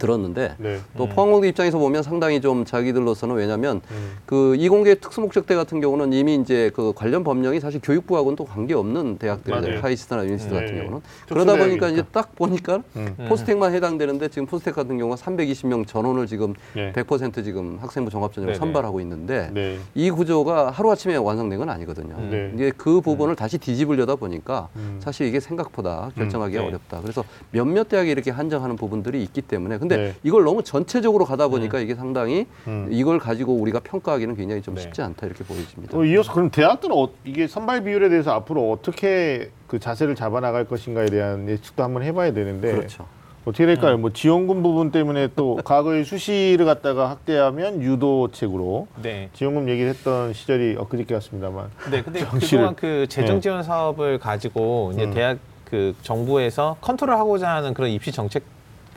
[0.00, 0.78] 들었는데 네.
[0.96, 1.08] 또 음.
[1.10, 4.16] 포항공대 입장에서 보면 상당히 좀 자기들로서는 왜냐하면 음.
[4.26, 9.18] 그 이공계 특수목적대 같은 경우는 이미 이제 그 관련 법령이 사실 교육부하고는 또 관계 없는
[9.18, 9.80] 대학들이잖아요.
[9.80, 10.60] 카이스트나 유니스트 네.
[10.60, 12.00] 같은 경우는 그러다 보니까 이제.
[12.12, 13.14] 딱 보니까 음.
[13.18, 13.26] 음.
[13.28, 16.92] 포스텍만 해당되는데 지금 포스텍 같은 경우가 320명 전원을 지금 네.
[16.92, 18.54] 100% 지금 학생부 종합전형을.
[18.56, 19.78] 선발하고 있는데 네.
[19.94, 22.14] 이 구조가 하루 아침에 완성된 건 아니거든요.
[22.16, 22.30] 음.
[22.30, 22.50] 네.
[22.54, 24.98] 이게 그 부분을 다시 뒤집으려다 보니까 음.
[25.00, 26.68] 사실 이게 생각보다 결정하기가 네.
[26.68, 27.00] 어렵다.
[27.02, 30.14] 그래서 몇몇 대학이 이렇게 한정하는 부분들이 있기 때문에 근데 네.
[30.22, 32.88] 이걸 너무 전체적으로 가다 보니까 이게 상당히 음.
[32.90, 34.82] 이걸 가지고 우리가 평가하기는 굉장히 좀 네.
[34.82, 35.92] 쉽지 않다 이렇게 보여집니다.
[35.92, 40.64] 또 이어서 그럼 대학들은 어, 이게 선발 비율에 대해서 앞으로 어떻게 그 자세를 잡아 나갈
[40.64, 43.06] 것인가에 대한 예측도 한번 해봐야 되는데 그렇죠.
[43.44, 43.96] 어떻게 될까요?
[43.96, 49.30] 뭐 지원금 부분 때문에 또 과거에 수시를 갖다가 학대하면 유도책으로 네.
[49.32, 54.90] 지원금 얘기를 했던 시절이 엊그저께 같습니다만 네, 근데 정시를- 그동안 그 재정 지원 사업을 가지고
[54.92, 55.14] 이제 음.
[55.14, 58.42] 대학 그 정부에서 컨트롤하고자 하는 그런 입시 정책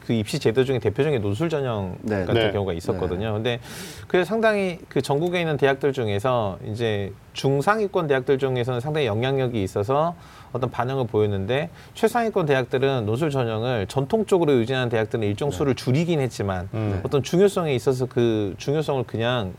[0.06, 2.26] 그 입시 제도 중에 대표적인 노술 전형 네.
[2.26, 2.52] 같은 네.
[2.52, 3.34] 경우가 있었거든요.
[3.34, 3.60] 근데
[4.08, 10.16] 그래서 상당히 그 전국에 있는 대학들 중에서 이제 중상위권 대학들 중에서는 상당히 영향력이 있어서
[10.52, 17.02] 어떤 반응을 보였는데 최상위권 대학들은 노술 전형을 전통적으로 유지하는 대학들은 일정 수를 줄이긴 했지만 음.
[17.04, 19.54] 어떤 중요성에 있어서 그 중요성을 그냥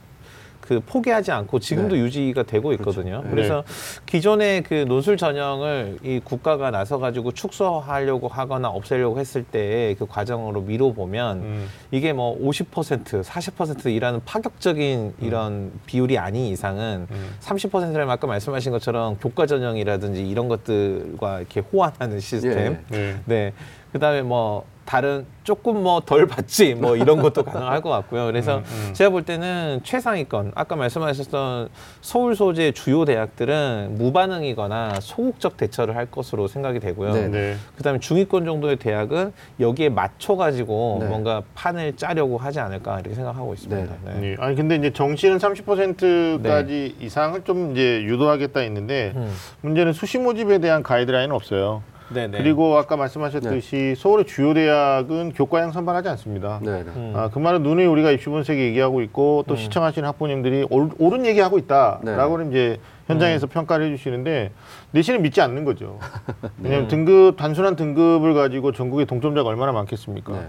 [0.64, 2.03] 그 포기하지 않고 지금도 네.
[2.03, 3.22] 유지가 되고 있거든요.
[3.24, 3.31] 네.
[3.31, 3.64] 그래서
[4.07, 10.62] 기존의 그 노술 전형을 이 국가가 나서 가지고 축소하려고 하거나 없애려고 했을 때 그 과정으로
[10.62, 11.68] 미뤄 보면 음.
[11.90, 17.31] 이게 뭐 50%, 40%이라는 파격적인 이런 비율이 아닌 이상은 음.
[17.40, 23.16] 30%라면 아까 말씀하신 것처럼 교과 전형이라든지 이런 것들과 이렇게 호환하는 시스템 예.
[23.24, 23.53] 네.
[23.94, 23.98] 네.
[23.98, 28.26] 그다음에 뭐 다른 조금 뭐 덜 받지 뭐 이런 것도 가능할 것 같고요.
[28.26, 31.68] 그래서 음, 제가 볼 때는 최상위권 아까 말씀하셨던
[32.02, 37.12] 서울 소재 주요 대학들은 무반응이거나 소극적 대처를 할 것으로 생각이 되고요.
[37.14, 37.28] 네.
[37.28, 37.57] 네.
[37.76, 41.07] 그다음에 중위권 정도의 대학은 여기에 맞춰 가지고 네.
[41.07, 43.94] 뭔가 판을 짜려고 하지 않을까 이렇게 생각하고 있습니다.
[44.04, 44.12] 네.
[44.12, 44.20] 네.
[44.20, 44.37] 네.
[44.38, 49.33] 아니 근데 이제 정시는 30%까지 이상을 좀 이제 유도하겠다 했는데 음.
[49.62, 51.83] 문제는 수시 모집에 대한 가이드라인은 없어요.
[52.10, 52.38] 네, 네.
[52.38, 56.60] 그리고 아까 말씀하셨듯이 서울의 주요 대학은 교과형 선발하지 않습니다.
[56.62, 56.90] 네, 네.
[56.94, 57.12] 음.
[57.16, 61.58] 아, 그 말은 눈에 우리가 입시 분석 얘기하고 있고 또 시청하시는 학부모님들이 옳, 옳은 얘기하고
[61.58, 64.50] 있다라고 이제 현장에서 평가를 해주시는데
[64.92, 65.98] 내신을 믿지 않는 거죠.
[66.62, 70.32] 왜냐하면 등급 단순한 등급을 가지고 전국에 동점자가 얼마나 많겠습니까?
[70.32, 70.46] 네.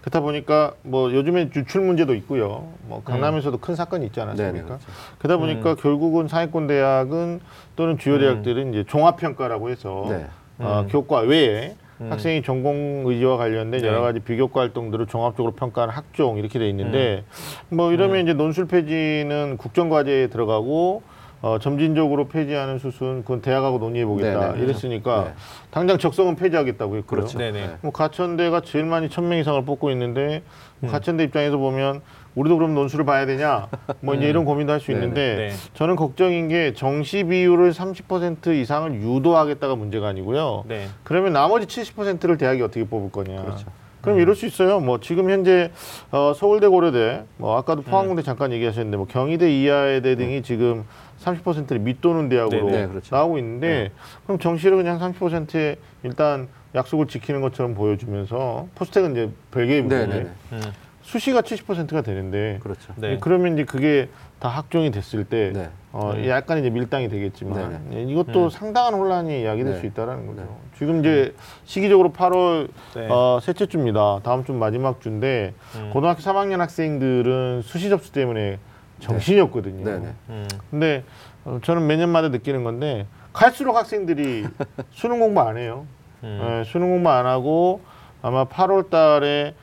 [0.00, 2.68] 그렇다 보니까 뭐 요즘에 유출 문제도 있고요.
[2.86, 4.52] 뭐 강남에서도 큰 사건이 있지 않았습니까?
[4.52, 4.86] 네, 네, 그렇죠.
[5.18, 7.40] 그러다 보니까 결국은 상위권 대학은
[7.76, 10.26] 또는 주요 대학들은 이제 종합 평가라고 해서 네.
[10.58, 13.88] 어, 교과 외에 학생이 전공 의지와 관련된 네.
[13.88, 17.24] 여러 가지 비교과 활동들을 종합적으로 평가하는 학종 이렇게 돼 있는데
[17.70, 21.02] 뭐 이러면 이제 논술 폐지는 국정과제에 들어가고
[21.40, 24.64] 어, 점진적으로 폐지하는 수순 그건 대학하고 논의해 보겠다 네, 네.
[24.64, 25.32] 이랬으니까 네.
[25.70, 27.18] 당장 적성은 폐지하겠다고 했고요.
[27.20, 27.38] 그렇죠.
[27.38, 27.66] 네, 네.
[27.68, 27.76] 네.
[27.80, 30.42] 뭐 가천대가 제일 많이 천 명 이상을 뽑고 있는데
[30.80, 32.00] 뭐 가천대 입장에서 보면
[32.34, 33.68] 우리도 그럼 논술을 봐야 되냐
[34.00, 34.90] 뭐 이제 이런 고민도 할 수.
[34.92, 35.52] 있는데 네.
[35.74, 40.64] 저는 걱정인 게 정시 비율을 30% 이상을 유도하겠다가 문제가 아니고요.
[40.66, 40.88] 네.
[41.04, 43.42] 그러면 나머지 70%를 대학이 어떻게 뽑을 거냐.
[43.42, 43.66] 그렇죠.
[44.00, 44.78] 그럼 이럴 수 있어요.
[44.80, 45.72] 뭐 지금 현재
[46.12, 50.84] 어, 서울대, 고려대, 뭐 아까도 포항공대 잠깐 얘기하셨는데 뭐 경희대, 이하여대 등이 지금
[51.20, 53.14] 30%를 밑도는 대학으로 네, 네, 그렇죠.
[53.14, 53.90] 나오고 있는데
[54.24, 60.24] 그럼 정시를 그냥 30%에 일단 약속을 지키는 것처럼 보여주면서 포스텍은 이제 별개의 네, 문제인데 네,
[60.24, 60.56] 네.
[60.56, 60.72] 음.
[61.02, 62.92] 수시가 70%가 되는데 그렇죠.
[62.96, 63.16] 네.
[63.18, 65.70] 그러면 이제 그게 다 학종이 됐을 때 네.
[65.90, 66.28] 어, 음.
[66.28, 68.50] 약간 이제 밀당이 되겠지만 네, 예, 이것도 음.
[68.50, 69.80] 상당한 혼란이 야기될 네.
[69.80, 70.42] 수 있다라는 거죠.
[70.42, 70.48] 네.
[70.76, 73.08] 지금 이제 시기적으로 8월 네.
[73.10, 74.20] 어, 셋째 주입니다.
[74.22, 75.90] 다음 주 마지막 주인데 음.
[75.94, 78.58] 고등학교 3학년 학생들은 수시 접수 때문에
[79.00, 79.84] 정신이 없거든요.
[79.84, 80.12] 네, 네.
[80.30, 80.48] 음.
[80.70, 81.04] 근데
[81.44, 84.44] 어, 저는 매년마다 느끼는 건데 갈수록 학생들이
[84.92, 85.86] 수능 공부 안 해요.
[86.24, 86.60] 음.
[86.60, 87.80] 예, 수능 공부 안 하고
[88.22, 89.54] 아마 8월 달에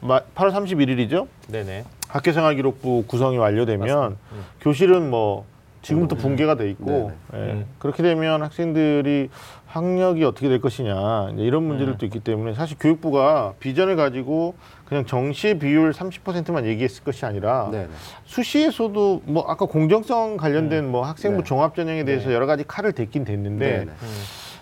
[0.00, 1.26] 마- 8월 31일이죠.
[1.48, 1.84] 네, 네.
[2.08, 4.44] 학교생활 기록부 구성이 완료되면 음.
[4.60, 5.44] 교실은 뭐
[5.82, 7.66] 지금부터 붕괴가 돼 있고 네, 예, 음.
[7.78, 9.28] 그렇게 되면 학생들이
[9.66, 14.54] 학력이 어떻게 될 것이냐 이런 문제들도 있기 때문에 사실 교육부가 비전을 가지고
[14.88, 17.88] 그냥 정시 비율 30%만 얘기했을 것이 아니라 네, 네.
[18.24, 21.44] 수시에서도 뭐 아까 공정성 관련된 뭐 학생부 네.
[21.44, 22.34] 종합 전형에 대해서 네.
[22.34, 23.90] 여러 가지 칼을 댔긴 됐는데 네, 네.
[23.90, 24.08] 음.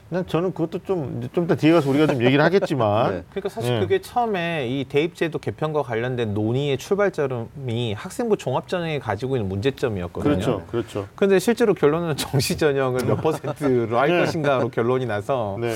[0.08, 3.22] 그냥 저는 그것도 좀좀 이따 뒤에 가서 우리가 좀 얘기를 하겠지만 네.
[3.30, 3.80] 그러니까 사실 예.
[3.80, 10.34] 그게 처음에 이 대입제도 개편과 관련된 논의의 출발점이 학생부 종합 전형이 가지고 있는 문제점이었거든요.
[10.34, 11.08] 그렇죠, 그렇죠.
[11.14, 14.18] 근데 실제로 결론은 정시 전형을 몇 퍼센트로 할 네.
[14.18, 15.72] 것인가로 결론이 나서 네,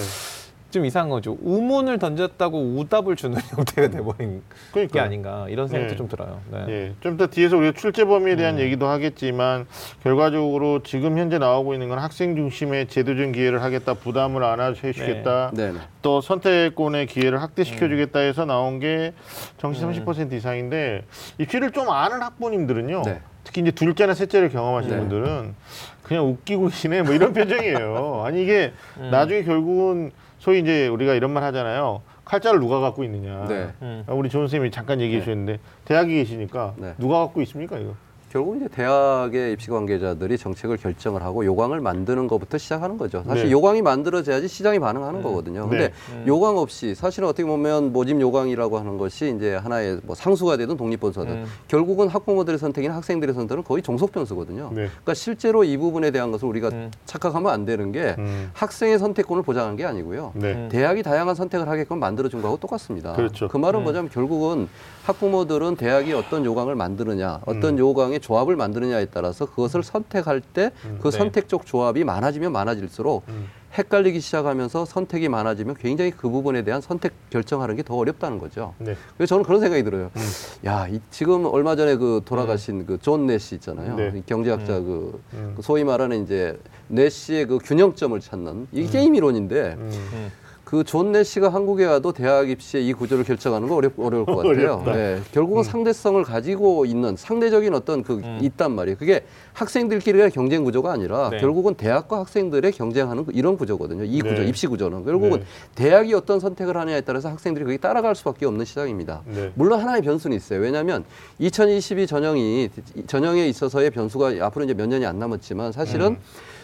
[0.70, 1.36] 좀 이상한 거죠.
[1.42, 5.96] 우문을 던졌다고 우답을 주는 형태가 돼버린 게 그러니까 아닌가 이런 생각도 네.
[5.96, 6.40] 좀 들어요.
[6.50, 6.64] 네.
[6.68, 8.60] 예, 좀더 뒤에서 우리가 출제 범위에 대한 음.
[8.60, 9.66] 얘기도 하겠지만
[10.02, 15.72] 결과적으로 지금 현재 나오고 있는 건 학생 중심의 제도적 기회를 하겠다, 부담을 안 해주겠다, 네,
[15.72, 15.78] 네.
[16.02, 18.24] 또 선택권의 기회를 확대시켜주겠다 음.
[18.24, 19.12] 해서 나온 게
[19.58, 21.04] 정시 30% 이상인데
[21.38, 23.02] 입시를 좀 아는 학부모님들은요.
[23.04, 23.20] 네.
[23.44, 24.96] 특히 이제 둘째나 셋째를 경험하신 네.
[24.98, 25.54] 분들은
[26.02, 28.22] 그냥 웃기고 계시네 뭐 이런 표정이에요.
[28.24, 29.10] 아니 이게 음.
[29.10, 32.02] 나중에 결국은 소위 이제 우리가 이런 말 하잖아요.
[32.24, 33.44] 칼자를 누가 갖고 있느냐.
[33.46, 33.68] 네.
[33.82, 34.04] 음.
[34.06, 35.24] 아, 우리 좋은 선생님이 잠깐 얘기해 네.
[35.24, 36.94] 주셨는데 대학에 계시니까 네.
[36.98, 37.94] 누가 갖고 있습니까 이거?
[38.30, 43.24] 결국 이제 대학의 입시 관계자들이 정책을 결정을 하고 요강을 만드는 것부터 시작하는 거죠.
[43.26, 43.50] 사실 네.
[43.50, 45.68] 요강이 만들어져야지 시장이 반응하는 거거든요.
[45.68, 45.92] 근데 네.
[46.12, 46.24] 음.
[46.28, 51.32] 요강 없이 사실은 어떻게 보면 모집 요강이라고 하는 것이 이제 하나의 뭐 상수가 되든 독립본서든
[51.32, 51.46] 음.
[51.66, 54.68] 결국은 학부모들의 선택이나 학생들의 선택은 거의 종속 변수거든요.
[54.68, 54.86] 네.
[54.86, 56.92] 그러니까 실제로 이 부분에 대한 것을 우리가 음.
[57.06, 58.50] 착각하면 안 되는 게 음.
[58.52, 60.30] 학생의 선택권을 보장한 게 아니고요.
[60.36, 60.52] 네.
[60.52, 60.68] 음.
[60.70, 63.14] 대학이 다양한 선택을 하게끔 만들어준 거하고 똑같습니다.
[63.14, 63.48] 그렇죠.
[63.48, 63.82] 그 말은 음.
[63.82, 64.68] 뭐냐면 결국은
[65.04, 67.78] 학부모들은 대학이 어떤 요강을 만드느냐, 어떤 음.
[67.78, 71.10] 요강의 조합을 만드느냐에 따라서 그것을 선택할 때그 네.
[71.10, 73.48] 선택적 조합이 많아지면 많아질수록 음.
[73.76, 78.74] 헷갈리기 시작하면서 선택이 많아지면 굉장히 그 부분에 대한 선택 결정하는 게 더 어렵다는 거죠.
[78.78, 78.96] 네.
[79.16, 80.10] 그래서 저는 그런 생각이 들어요.
[80.16, 80.20] 음.
[80.66, 83.96] 야, 이, 지금 얼마 전에 그 돌아가신 그존 내시 있잖아요.
[83.96, 84.12] 네.
[84.16, 85.54] 이 경제학자 그, 음.
[85.56, 89.90] 그 소위 말하는 이제 내시의 그 균형점을 찾는 이 게임 이론인데 음.
[90.12, 90.32] 음.
[90.70, 94.84] 그 존 내시가 한국에 와도 대학 입시의 이 구조를 결정하는 거 어렵, 어려울 것 같아요.
[94.86, 98.38] 네, 결국은 상대성을 가지고 있는 상대적인 어떤 그 음.
[98.40, 98.96] 있단 말이에요.
[98.96, 101.40] 그게 학생들끼리의 경쟁 구조가 아니라 네.
[101.40, 104.04] 결국은 대학과 학생들의 경쟁하는 그 이런 구조거든요.
[104.04, 104.48] 이 구조, 네.
[104.48, 105.44] 입시 구조는 결국은 네.
[105.74, 109.22] 대학이 어떤 선택을 하느냐에 따라서 학생들이 거기 따라갈 수밖에 없는 시장입니다.
[109.24, 109.50] 네.
[109.56, 110.60] 물론 하나의 변수는 있어요.
[110.60, 111.04] 왜냐하면
[111.40, 112.70] 2022 전형이
[113.08, 116.18] 전형에 있어서의 변수가 앞으로 이제 몇 년이 안 남았지만 사실은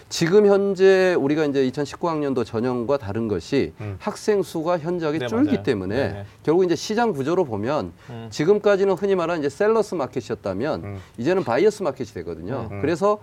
[0.09, 3.97] 지금 현재 우리가 이제 2019학년도 전형과 다른 것이 음.
[3.99, 5.63] 학생 수가 현저하게 네, 줄기 맞아요.
[5.65, 6.25] 때문에 네, 네.
[6.45, 8.29] 결국 이제 시장 구조로 보면 음.
[8.31, 10.99] 지금까지는 흔히 말하는 이제 seller's market이었다면 음.
[11.19, 12.69] 이제는 바이어스 마켓이 되거든요.
[12.71, 12.81] 음.
[12.81, 13.19] 그래서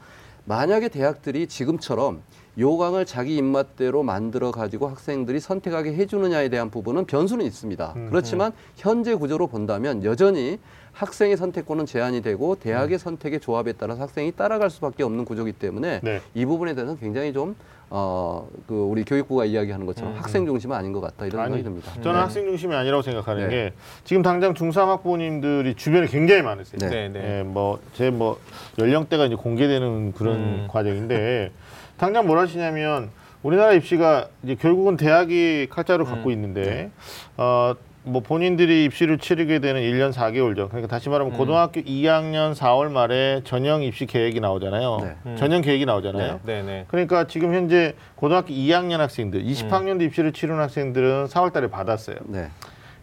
[0.46, 2.22] 만약에 대학들이 지금처럼
[2.60, 7.93] 요강을 자기 입맛대로 만들어 가지고 학생들이 선택하게 해주느냐에 대한 부분은 변수는 있습니다.
[7.96, 8.08] 음.
[8.10, 10.60] 그렇지만 현재 구조로 본다면 여전히
[10.93, 16.21] 학생의 선택권은 제한이 되고 대학의 선택의 조합에 따라서 학생이 따라갈 수밖에 없는 구조이기 때문에 네.
[16.34, 17.56] 이 부분에 대해서는 굉장히 좀
[17.95, 21.63] 어, 그 우리 교육부가 이야기하는 것처럼 음, 학생 중심은 아닌 것 같다 이런 아니, 생각이
[21.63, 22.01] 듭니다.
[22.01, 22.23] 저는 네.
[22.23, 23.56] 학생 중심이 아니라고 생각하는 네.
[23.56, 26.79] 게 지금 당장 중3학부모님들이 주변에 굉장히 많으세요.
[26.79, 26.89] 네.
[26.89, 27.39] 네, 네.
[27.39, 28.39] 예, 뭐, 제 뭐,
[28.79, 30.67] 연령대가 이제 공개되는 그런 음.
[30.69, 31.51] 과정인데,
[31.97, 33.12] 당장 뭘 하시냐면,
[33.43, 36.32] 우리나라 입시가 이제 결국은 대학이 칼자루 갖고 음.
[36.32, 36.91] 있는데, 네.
[37.38, 41.37] 어, 뭐 본인들이 입시를 치르게 되는 1년 4개월 전, 그러니까 다시 말하면 음.
[41.37, 44.97] 고등학교 2학년 4월 말에 전형 입시 계획이 나오잖아요.
[45.01, 45.15] 네.
[45.25, 45.35] 음.
[45.37, 46.41] 전형 계획이 나오잖아요.
[46.43, 46.85] 네, 네.
[46.89, 49.45] 그러니까 지금 현재 고등학교 2학년 학생들, 음.
[49.45, 52.17] 20학년도 입시를 치른 학생들은 4월 달에 받았어요.
[52.25, 52.49] 네,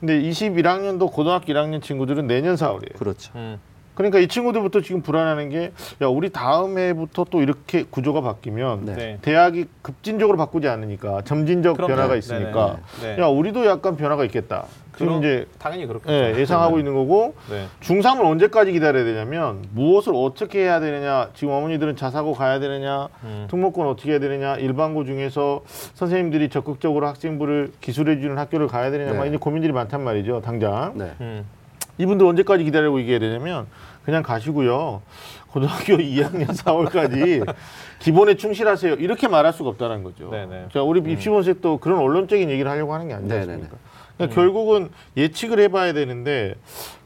[0.00, 2.98] 근데 21학년도 고등학교 1학년 친구들은 내년 4월이에요.
[2.98, 3.32] 그렇죠.
[4.00, 4.10] 음.
[4.10, 8.94] 그러니까 이 친구들부터 지금 불안하는 게, 야, 우리 다음 해부터 또 이렇게 구조가 바뀌면 네.
[8.94, 9.18] 네.
[9.22, 11.94] 대학이 급진적으로 바꾸지 않으니까 점진적 그럼요.
[11.94, 13.22] 변화가 네, 있으니까, 네, 네.
[13.22, 14.64] 야, 우리도 약간 변화가 있겠다.
[14.96, 16.12] 지금 그럼- 이제 당연히 그렇겠죠.
[16.12, 17.66] 예, 예상하고 있는 거고, 네.
[17.80, 23.46] 중3을 언제까지 기다려야 되냐면, 무엇을 어떻게 해야 되느냐, 지금 어머니들은 자사고 가야 되느냐, 음.
[23.50, 29.18] 특목고는 어떻게 해야 되느냐, 일반고 중에서 선생님들이 적극적으로 학생부를 기술해 주는 학교를 가야 되느냐, 네.
[29.18, 30.92] 막 이제 고민들이 많단 말이죠, 당장.
[30.96, 31.12] 네.
[31.20, 31.44] 음.
[32.00, 33.66] 이분들 언제까지 기다리고 이겨야 되냐면
[34.04, 35.02] 그냥 가시고요.
[35.52, 37.54] 고등학교 2학년 4월까지
[37.98, 38.94] 기본에 충실하세요.
[38.94, 40.30] 이렇게 말할 수가 없다는 거죠.
[40.30, 40.68] 네네.
[40.72, 43.34] 자, 우리 입시본색도 그런 언론적인 얘기를 하려고 하는 게 아니지.
[43.34, 43.76] 않습니까?
[44.16, 46.54] 그러니까 결국은 예측을 해봐야 되는데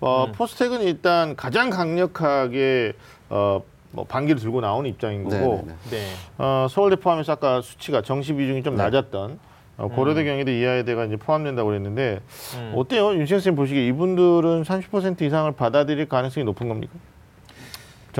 [0.00, 0.32] 어, 음.
[0.32, 2.92] 포스텍은 일단 가장 강력하게
[3.30, 5.66] 어, 뭐 반기를 들고 나오는 입장인 네, 거고.
[5.90, 6.06] 네.
[6.38, 8.84] 어, 서울대 포함해서 아까 수치가 정시 비중이 좀 네.
[8.84, 9.38] 낮았던
[9.76, 12.20] 어, 고려대 경희대 이하여대가 이제 포함된다고 그랬는데
[12.56, 12.72] 음.
[12.76, 13.12] 어때요?
[13.14, 16.92] 윤신 선생님 보시기에 이분들은 30% 이상을 받아들일 가능성이 높은 겁니까?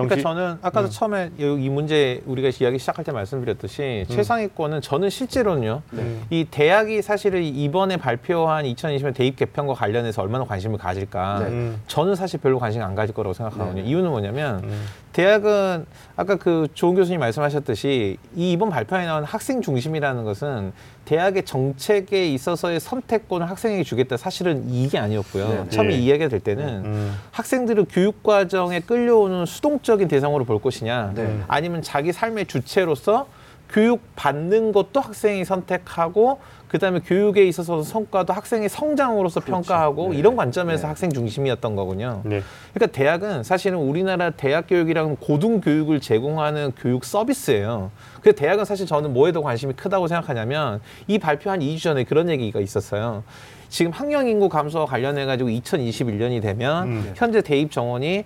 [0.03, 5.83] 그러니까 저는 아까도 처음에 이 문제 우리가 이야기 시작할 때 말씀드렸듯이 최상위권은 저는 실제로는요.
[5.93, 6.21] 네.
[6.31, 11.39] 이 대학이 사실은 이번에 발표한 2020년 대입 개편과 관련해서 얼마나 관심을 가질까.
[11.41, 11.47] 네.
[11.47, 11.83] 음.
[11.87, 13.83] 저는 사실 별로 관심 안 가질 거라고 생각하거든요.
[13.83, 13.89] 네.
[13.89, 14.85] 이유는 뭐냐면 음.
[15.15, 20.73] 대학은 아까 그 조은 교수님 말씀하셨듯이 이 이번 발표에 나온 학생 중심이라는 것은
[21.05, 24.17] 대학의 정책에 있어서의 선택권을 학생에게 주겠다.
[24.17, 25.49] 사실은 이게 아니었고요.
[25.49, 25.69] 네, 네.
[25.69, 25.99] 처음에 예.
[25.99, 27.15] 이 이야기가 될 때는 음.
[27.31, 31.41] 학생들을 교육 과정에 끌려오는 수동적인 대상으로 볼 것이냐, 네.
[31.47, 33.29] 아니면 자기 삶의 주체로서
[33.71, 36.41] 교육 받는 것도 학생이 선택하고
[36.75, 40.19] 그다음에 교육에 있어서 성과도 학생의 성장으로서 평가하고 네.
[40.19, 40.89] 이런 관점에서 네.
[40.89, 42.23] 학생 중심이었던 거군요.
[42.25, 42.43] 네.
[42.73, 47.93] 그러니까 대학은 사실은 우리나라 대학 교육이랑 고등 교육을 제공하는 교육 서비스예요.
[48.23, 52.29] 그 대학은 사실 저는 뭐에 더 관심이 크다고 생각하냐면 이 발표 한 2주 전에 그런
[52.29, 53.23] 얘기가 있었어요.
[53.69, 57.13] 지금 학령 인구 감소와 관련해 가지고 2021년이 되면 음.
[57.15, 58.25] 현재 대입 정원이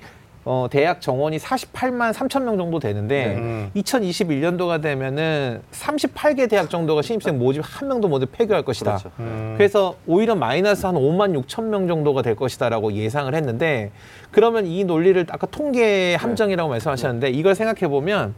[0.50, 3.70] 어, 대학 정원이 48만 3천 명 정도 되는데 음.
[3.76, 8.96] 2021년도가 되면은 38개 대학 정도가 신입생 모집 한 명도 모두 폐교할 것이다.
[8.96, 9.10] 그렇죠.
[9.20, 9.54] 음.
[9.58, 13.90] 그래서 오히려 마이너스 한 5만 6천 명 정도가 될 것이다라고 예상을 했는데
[14.30, 18.34] 그러면 이 논리를 아까 통계 함정이라고 말씀하셨는데 이걸 생각해 보면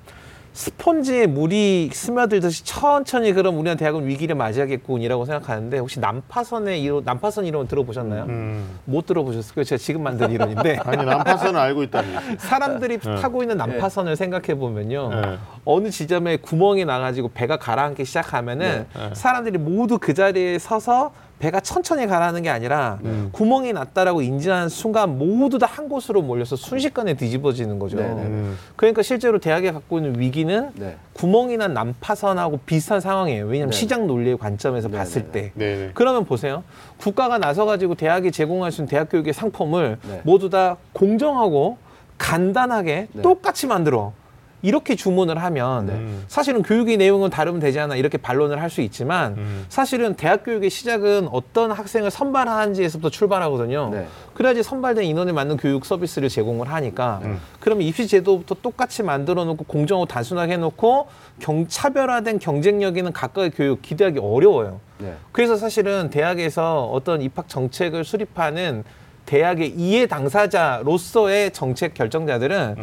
[0.52, 7.68] 스폰지에 물이 스며들듯이 천천히 그럼 우리나라 대학은 위기를 맞이하겠군이라고 생각하는데 혹시 난파선의 이론, 난파선 이론
[7.68, 8.24] 들어보셨나요?
[8.24, 8.78] 음.
[8.84, 9.64] 못 들어보셨을 거예요.
[9.64, 12.08] 제가 지금 만든 이론인데 아니 난파선은 알고 있다니.
[12.38, 13.14] 사람들이 네.
[13.16, 15.08] 타고 있는 난파선을 생각해 보면요.
[15.10, 15.38] 네.
[15.64, 19.14] 어느 지점에 구멍이 나가지고 배가 가라앉기 시작하면은 네, 네.
[19.14, 23.30] 사람들이 모두 그 자리에 서서 배가 천천히 가라앉는 게 아니라 음.
[23.32, 27.96] 구멍이 났다라고 인지하는 순간 모두 다 한 곳으로 몰려서 순식간에 뒤집어지는 거죠.
[27.96, 28.22] 네, 네, 네.
[28.22, 28.58] 음.
[28.74, 30.96] 그러니까 실제로 대학이 갖고 있는 위기는 네.
[31.12, 33.46] 구멍이 난 난파선하고 비슷한 상황이에요.
[33.46, 33.76] 왜냐하면 네.
[33.76, 35.52] 시장 논리의 관점에서 네, 봤을 네, 때.
[35.54, 35.76] 네.
[35.76, 35.90] 네.
[35.94, 36.64] 그러면 보세요.
[36.98, 40.20] 국가가 나서 가지고 대학이 제공할 수 있는 대학 교육의 상품을 네.
[40.24, 41.78] 모두 다 공정하고
[42.18, 43.22] 간단하게 네.
[43.22, 44.12] 똑같이 만들어.
[44.62, 45.92] 이렇게 주문을 하면 네.
[45.94, 46.24] 음.
[46.28, 49.66] 사실은 교육의 내용은 다르면 되지 않아 이렇게 반론을 할 수 있지만 음.
[49.68, 53.90] 사실은 대학 교육의 시작은 어떤 학생을 선발하는지에서부터 출발하거든요.
[53.92, 54.06] 네.
[54.32, 57.40] 그래야지 선발된 인원에 맞는 교육 서비스를 제공을 하니까 음.
[57.58, 61.08] 그러면 입시 제도부터 똑같이 만들어 놓고 공정하고 단순하게 해놓고
[61.40, 64.78] 경, 차별화된 경쟁력 있는 각각의 교육 기대하기 어려워요.
[64.98, 65.14] 네.
[65.32, 68.84] 그래서 사실은 대학에서 어떤 입학 정책을 수립하는
[69.30, 72.78] 대학의 이해 당사자로서의 정책 결정자들은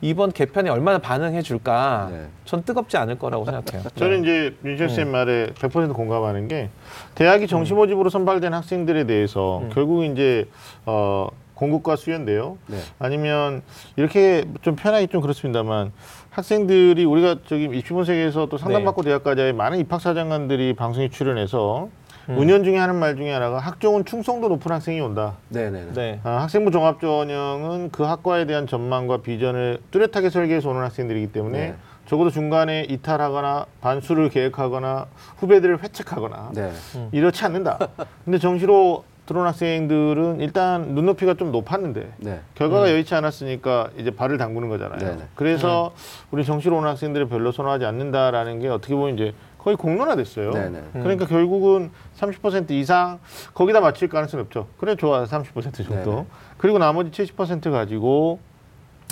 [0.00, 2.26] 이번 개편에 얼마나 반응해 줄까 네.
[2.44, 3.88] 전 뜨겁지 않을 거라고 생각해요.
[3.94, 6.70] 저는 이제 윤철 쌤 말에 100% 공감하는 게
[7.14, 9.70] 대학이 정시 모집으로 선발된 학생들에 대해서 음.
[9.72, 10.48] 결국 이제
[10.84, 12.58] 어 공급과 수요인데요.
[12.66, 12.78] 네.
[12.98, 13.62] 아니면
[13.94, 15.92] 이렇게 좀 편하기 좀 그렇습니다만
[16.30, 21.88] 학생들이 우리가 저기 입시본색에서 또 상담받고 대학가자의 많은 입학사정관들이 방송에 출연해서
[22.28, 25.34] 은연 중에 하는 말 중에 하나가 학종은 충성도 높은 학생이 온다.
[25.50, 25.92] 네네네.
[25.92, 26.20] 네.
[26.24, 31.74] 아, 학생부 종합전형은 그 학과에 대한 전망과 비전을 뚜렷하게 설계해서 오는 학생들이기 때문에 네.
[32.06, 35.06] 적어도 중간에 이탈하거나 반수를 계획하거나
[35.36, 36.72] 후배들을 회책하거나 네.
[37.12, 37.78] 이렇지 않는다.
[38.24, 42.40] 근데 정시로 들어온 학생들은 일단 눈높이가 좀 높았는데 네.
[42.54, 44.98] 결과가 여의치 않았으니까 이제 발을 담그는 거잖아요.
[44.98, 45.22] 네네.
[45.34, 45.94] 그래서
[46.30, 49.32] 우리 정시로 오는 학생들을 별로 선호하지 않는다라는 게 어떻게 보면 이제
[49.64, 50.52] 거의 공론화됐어요.
[50.52, 50.82] 네네.
[50.92, 53.18] 그러니까 결국은 30% 이상
[53.54, 54.66] 거기다 맞출 가능성이 없죠.
[54.76, 56.10] 그래 좋아 30% 정도.
[56.10, 56.26] 네네.
[56.58, 58.40] 그리고 나머지 70% 가지고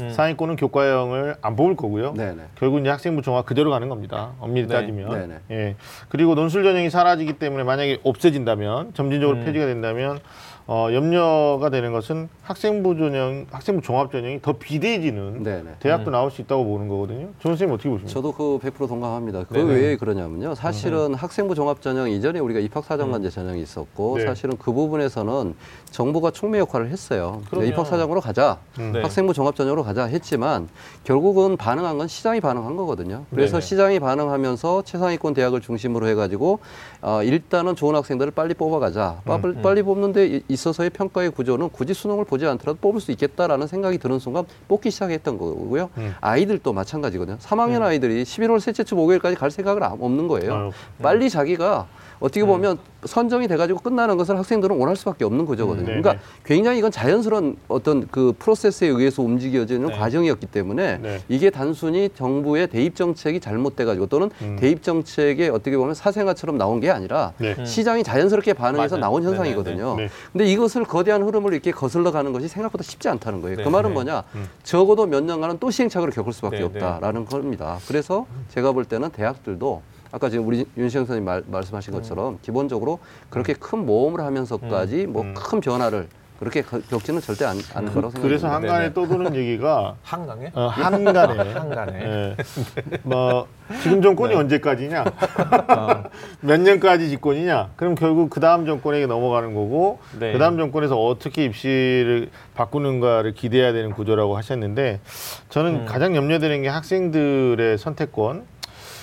[0.03, 0.11] 음.
[0.11, 2.13] 상위권은 교과형을 안 뽑을 거고요.
[2.13, 2.43] 네네.
[2.57, 4.33] 결국 이제 학생부 종합 그대로 가는 겁니다.
[4.41, 4.75] 엄밀히 네.
[4.75, 5.11] 따지면.
[5.11, 5.39] 네네.
[5.51, 5.77] 예.
[6.11, 9.45] 그리고 논술 전형이 사라지기 때문에 만약에 없어진다면 점진적으로 음.
[9.47, 10.21] 폐지가 된다면
[10.67, 15.71] 어, 염려가 되는 것은 학생부 전형, 학생부 종합 전형이 더 비대해지는 네네.
[15.81, 17.29] 대학도 나올 수 있다고 보는 거거든요.
[17.41, 18.13] 조 선생님 어떻게 보십니까?
[18.13, 19.45] 저도 그 100% 동감합니다.
[19.49, 19.73] 그 네네.
[19.75, 20.55] 왜 그러냐면요.
[20.55, 24.25] 사실은 학생부 종합 전형 이전에 우리가 입학사정관제 전형이 있었고 네.
[24.27, 25.55] 사실은 그 부분에서는
[25.91, 27.43] 정부가 촉매 역할을 했어요.
[27.53, 28.59] 입학사정으로 가자.
[28.79, 28.93] 음.
[28.93, 29.03] 네.
[29.03, 30.69] 학생부 종합 전형으로 가자 했지만
[31.05, 33.25] 결국은 반응한 건 시장이 반응한 거거든요.
[33.31, 33.61] 그래서 네네.
[33.67, 36.61] 시장이 반응하면서 최상위권 대학을 중심으로 해가지고
[37.03, 39.23] 어, 일단은 좋은 학생들을 빨리 뽑아가자.
[39.25, 39.63] 빨리, 음.
[39.63, 44.19] 빨리 뽑는데 이- 있어서의 평가의 구조는 굳이 수능을 보지 않더라도 뽑을 수 있겠다라는 생각이 드는
[44.19, 45.91] 순간 뽑기 시작했던 거고요.
[45.97, 46.15] 음.
[46.21, 47.39] 아이들도 마찬가지거든요.
[47.39, 50.55] 3학년 아이들이 11월 셋째 주 목요일까지 갈 생각을 안- 없는 거예요.
[50.55, 50.71] 아유,
[51.03, 51.87] 빨리 자기가
[52.23, 55.83] 어떻게 보면 선정이 돼가지고 끝나는 것을 학생들은 원할 수밖에 없는 구조거든요.
[55.83, 56.03] 음, 네네.
[56.03, 59.97] 그러니까 굉장히 이건 자연스러운 어떤 그 프로세스에 의해서 움직여지는 네.
[59.97, 61.21] 과정이었기 때문에 네.
[61.29, 64.57] 이게 단순히 정부의 대입 정책이 잘못돼가지고 또는 음.
[64.59, 67.57] 대입 정책에 어떻게 보면 사생아처럼 나온 게 아니라 네.
[67.59, 67.65] 음.
[67.65, 69.01] 시장이 자연스럽게 반응해서 맞아요.
[69.01, 69.23] 나온.
[69.23, 69.97] 현상이거든요.
[69.97, 70.09] 네.
[70.33, 73.59] 근데 이것을 거대한 흐름을 이렇게 거슬러 가는 것이 생각보다 쉽지 않다는 거예요.
[73.59, 73.65] 네.
[73.65, 73.95] 그 말은 네.
[73.95, 74.25] 뭐냐?
[74.35, 74.49] 음.
[74.63, 77.79] 적어도 몇 년간은 또 시행착오를 겪을 수밖에 네, 없다라는 겁니다.
[77.89, 82.99] 그래서 제가 볼 때는 대학들도 아까 지금 우리 윤시영 선생님 말, 말씀하신 것처럼 기본적으로
[83.31, 85.35] 그렇게 큰 모험을 하면서까지 뭐 음.
[85.35, 86.07] 큰 변화를
[86.39, 88.75] 그렇게 거- 겪지는 절대 않, 않을 거라고 그래서 생각합니다.
[88.75, 88.95] 한간에 네네.
[88.95, 90.51] 떠도는 얘기가 한강에?
[90.55, 92.03] 어, 한간에 한간에.
[92.05, 92.37] 예.
[93.05, 93.47] 뭐
[93.83, 95.03] 지금 정권이 언제까지냐?
[95.05, 96.03] 어,
[96.41, 97.71] 몇 년까지 집권이냐?
[97.77, 100.33] 그럼 결국 그 다음 정권에게 넘어가는 거고 네.
[100.33, 105.01] 그 다음 정권에서 어떻게 입시를 바꾸는가를 기대해야 되는 구조라고 하셨는데
[105.49, 105.87] 저는 음.
[105.87, 108.53] 가장 염려되는 게 학생들의 선택권.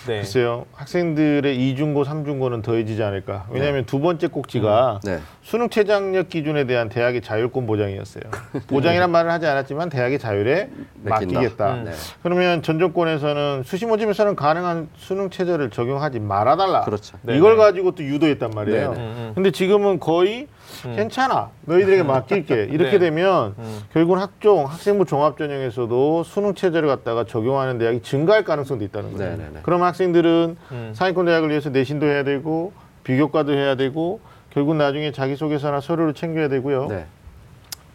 [0.07, 0.17] 네.
[0.17, 3.47] 글쎄요, 학생들의 이중고, 삼중고는 더해지지 않을까.
[3.49, 5.19] 왜냐하면 두 번째 꼭지가 네.
[5.41, 8.23] 수능 최장력 기준에 대한 대학의 자율권 보장이었어요.
[8.67, 10.69] 보장이란 말을 하지 않았지만 대학의 자율에
[11.03, 11.33] 맡긴다.
[11.33, 11.73] 맡기겠다.
[11.73, 11.83] 음.
[11.85, 11.91] 네.
[12.23, 16.81] 그러면 전 정권에서는 수시 모집에서는 가능한 수능 체제를 적용하지 말아달라.
[16.81, 17.17] 그렇죠.
[17.23, 17.63] 네, 이걸 네.
[17.63, 18.91] 가지고 또 유도했단 말이에요.
[18.93, 19.03] 네, 네.
[19.03, 19.31] 음, 음.
[19.35, 20.58] 근데 지금은 거의 음.
[20.83, 21.49] 괜찮아.
[21.61, 22.69] 너희들에게 맡길게.
[22.71, 22.99] 이렇게 네.
[22.99, 23.79] 되면 음.
[23.93, 29.31] 결국은 학종, 학생부 종합전형에서도 수능 체제를 갖다가 적용하는 대학이 증가할 가능성도 있다는 거예요.
[29.31, 29.59] 네, 네, 네.
[29.63, 30.91] 그럼 학생들은 음.
[30.93, 34.19] 상위권 대학을 위해서 내신도 해야 되고 비교과도 해야 되고
[34.51, 36.87] 결국 나중에 자기소개서나 서류를 챙겨야 되고요.
[36.87, 37.05] 네.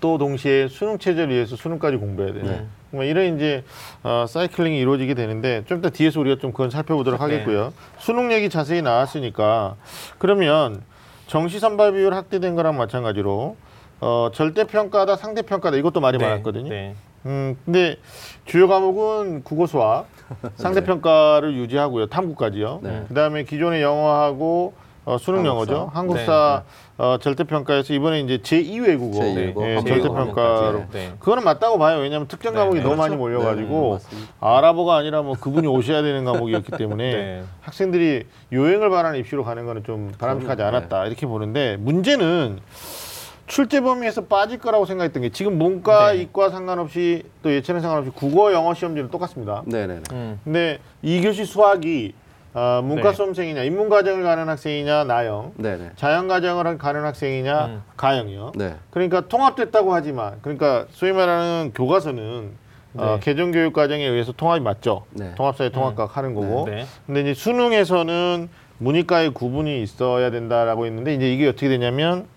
[0.01, 2.45] 또 동시에 수능 체제를 위해서 수능까지 공부해야 돼요.
[2.45, 2.67] 네.
[2.91, 3.65] 뭐 이런 이제
[4.03, 7.25] 어, 사이클링이 이루어지게 되는데 좀 이따 뒤에서 우리가 좀 그건 살펴보도록 네.
[7.25, 7.73] 하겠고요.
[7.99, 9.77] 수능 얘기 자세히 나왔으니까
[10.19, 10.83] 그러면
[11.27, 13.57] 정시 선발 비율 확대된 거랑 마찬가지로
[14.01, 16.25] 어, 절대 평가다 상대 평가다 이것도 말이 네.
[16.27, 16.69] 많았거든요.
[16.69, 16.95] 네.
[17.27, 17.97] 음, 근데
[18.45, 20.07] 주요 과목은 국어 수학
[20.57, 22.07] 상대 평가를 유지하고요.
[22.07, 22.81] 탐구까지요.
[22.83, 23.05] 네.
[23.09, 25.45] 그다음에 기존의 영어하고 어, 수능.
[25.45, 25.91] 영어죠.
[25.93, 26.63] 한국사
[26.97, 30.87] 어, 절대 평가에서 이번에 이제 제2 외국어 제2 예, 외국어, 절대 한국어 평가로 네.
[30.93, 31.13] 네.
[31.19, 31.99] 그거는 맞다고 봐요.
[31.99, 32.85] 왜냐하면 특정 네, 과목이 네.
[32.85, 33.15] 너무 많이.
[33.15, 34.17] 몰려가지고 네.
[34.41, 37.43] 아랍어가 아니라 뭐 그분이 오셔야 되는 과목이었기 때문에 네.
[37.61, 40.63] 학생들이 요행을 바라는 입시로 가는 거는 좀 바람직하지.
[40.63, 42.59] 않았다 이렇게 보는데 문제는
[43.47, 46.23] 출제 범위에서 빠질 거라고 생각했던 게 지금 문과, 네.
[46.23, 49.63] 이과 상관없이 또 예체능 상관없이 국어, 영어 시험지는 똑같습니다.
[49.67, 50.03] 네네네.
[50.13, 50.41] 음.
[50.43, 52.15] 근데 이교시 수학이
[52.57, 53.17] 아, 문과 네.
[53.17, 55.91] 수험생이냐, 인문과정을 가는 학생이냐, 나영, 네네.
[55.97, 57.83] 자연과정을 가는 학생이냐, 음.
[57.97, 58.53] 가영이요.
[58.55, 58.77] 네.
[58.91, 62.53] 그러니까 통합됐다고 하지만 그러니까 소위 말하는 교과서는
[62.97, 63.21] 어, 네.
[63.21, 65.05] 개정교육 과정에 의해서 통합이 맞죠.
[65.11, 65.35] 네.
[65.35, 66.67] 통합사회 통합각 하는 거고.
[66.71, 66.87] 네.
[67.07, 72.29] 근데 이제 수능에서는 문이과의 구분이 있어야 된다라고 했는데 이제 이게 어떻게 되냐면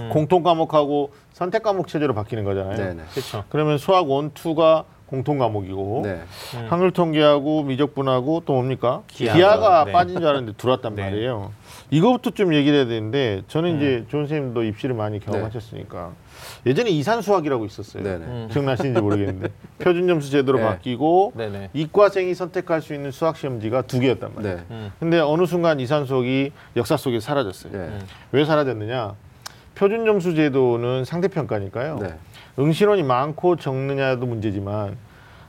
[0.00, 0.10] 음.
[0.10, 2.76] 공통 과목하고 선택 과목 체제로 바뀌는 거잖아요.
[2.76, 3.02] 네네.
[3.12, 3.44] 그렇죠.
[3.48, 6.20] 그러면 수학 원, 투가 공통 과목이고 네.
[6.54, 6.66] 음.
[6.70, 9.02] 한글 통계하고 미적분하고 또 뭡니까?
[9.08, 9.92] 기하가, 기하가 네.
[9.92, 11.02] 빠진 줄 알았는데 들어왔단 네.
[11.02, 11.50] 말이에요.
[11.90, 13.76] 이거부터 좀 얘기를 해야 되는데 저는 음.
[13.76, 16.12] 이제 조은 선생님도 입시를 많이 경험하셨으니까
[16.64, 18.04] 예전에 이산 수학이라고 있었어요.
[18.04, 18.24] 네네.
[18.24, 18.48] 음.
[18.52, 19.48] 기억나시는지 모르겠는데
[19.82, 20.64] 표준 점수 제도로 네.
[20.64, 21.70] 바뀌고 네네.
[21.72, 24.56] 이과생이 선택할 수 있는 수학 시험지가 두 개였단 말이에요.
[24.56, 24.62] 네.
[24.70, 24.92] 음.
[25.00, 27.72] 근데 어느 순간 이산 수학이 역사 속에 사라졌어요.
[27.72, 27.78] 네.
[27.78, 28.00] 음.
[28.30, 29.14] 왜 사라졌느냐?
[29.74, 31.98] 표준 점수 제도는 상대평가니까요.
[32.60, 32.64] 네.
[32.66, 34.96] 응시론이 많고 적느냐도 문제지만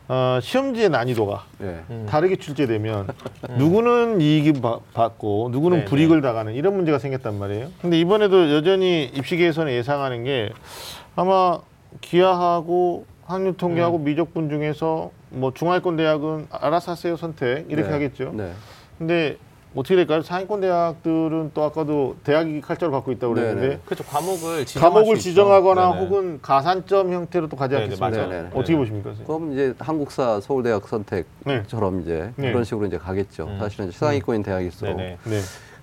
[0.08, 1.80] 어, 시험지의 난이도가 예.
[1.90, 2.06] 음.
[2.10, 3.08] 다르게 출제되면
[3.58, 5.90] 누구는 이익을 바- 받고 누구는 네네.
[5.90, 7.68] 불이익을 당하는 이런 문제가 생겼단 말이에요.
[7.82, 10.52] 근데 이번에도 여전히 입시계에서는 예상하는 게
[11.16, 11.60] 아마
[12.02, 14.04] 기하하고 한유통계하고 음.
[14.04, 17.94] 미적분 중에서 뭐 중하위권 대학은 알아서 하세요 선택 이렇게 네.
[17.94, 18.32] 하겠죠.
[18.34, 18.52] 네.
[18.98, 19.38] 근데
[19.74, 20.22] 어떻게 될까요?
[20.22, 23.80] 상위권 대학들은 또 아까도 대학이 칼자를 갖고 있다고 그랬는데 네네.
[23.86, 24.04] 그렇죠.
[24.04, 25.24] 과목을 지정할 과목을 수.
[25.24, 26.04] 지정하거나 네네.
[26.06, 28.18] 혹은 가산점 형태로 또 가지 네네, 않겠습니까?
[28.18, 28.30] 맞아요.
[28.30, 28.50] 네네.
[28.54, 29.10] 어떻게 보십니까?
[29.12, 29.26] 선생님?
[29.28, 30.90] 그럼 이제 한국사 서울대학 네.
[30.90, 32.52] 선택처럼 이제 네.
[32.52, 33.46] 그런 식으로 이제 가겠죠.
[33.46, 33.58] 음.
[33.60, 35.18] 사실은 이제 상위권인 대학일수록 네네.
[35.24, 35.40] 네,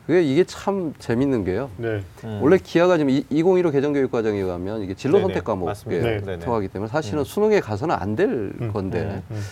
[0.07, 1.71] 그게 이게 참 재밌는 게요.
[1.79, 2.41] 네, 음.
[2.43, 5.73] 원래 기아가 지금 2015 개정교육 과정에 가면 이게 진로 네네, 선택 과목에.
[5.87, 6.21] 네.
[6.39, 9.43] 들어가기 때문에 사실은 수능에 가서는 안 될 건데 음.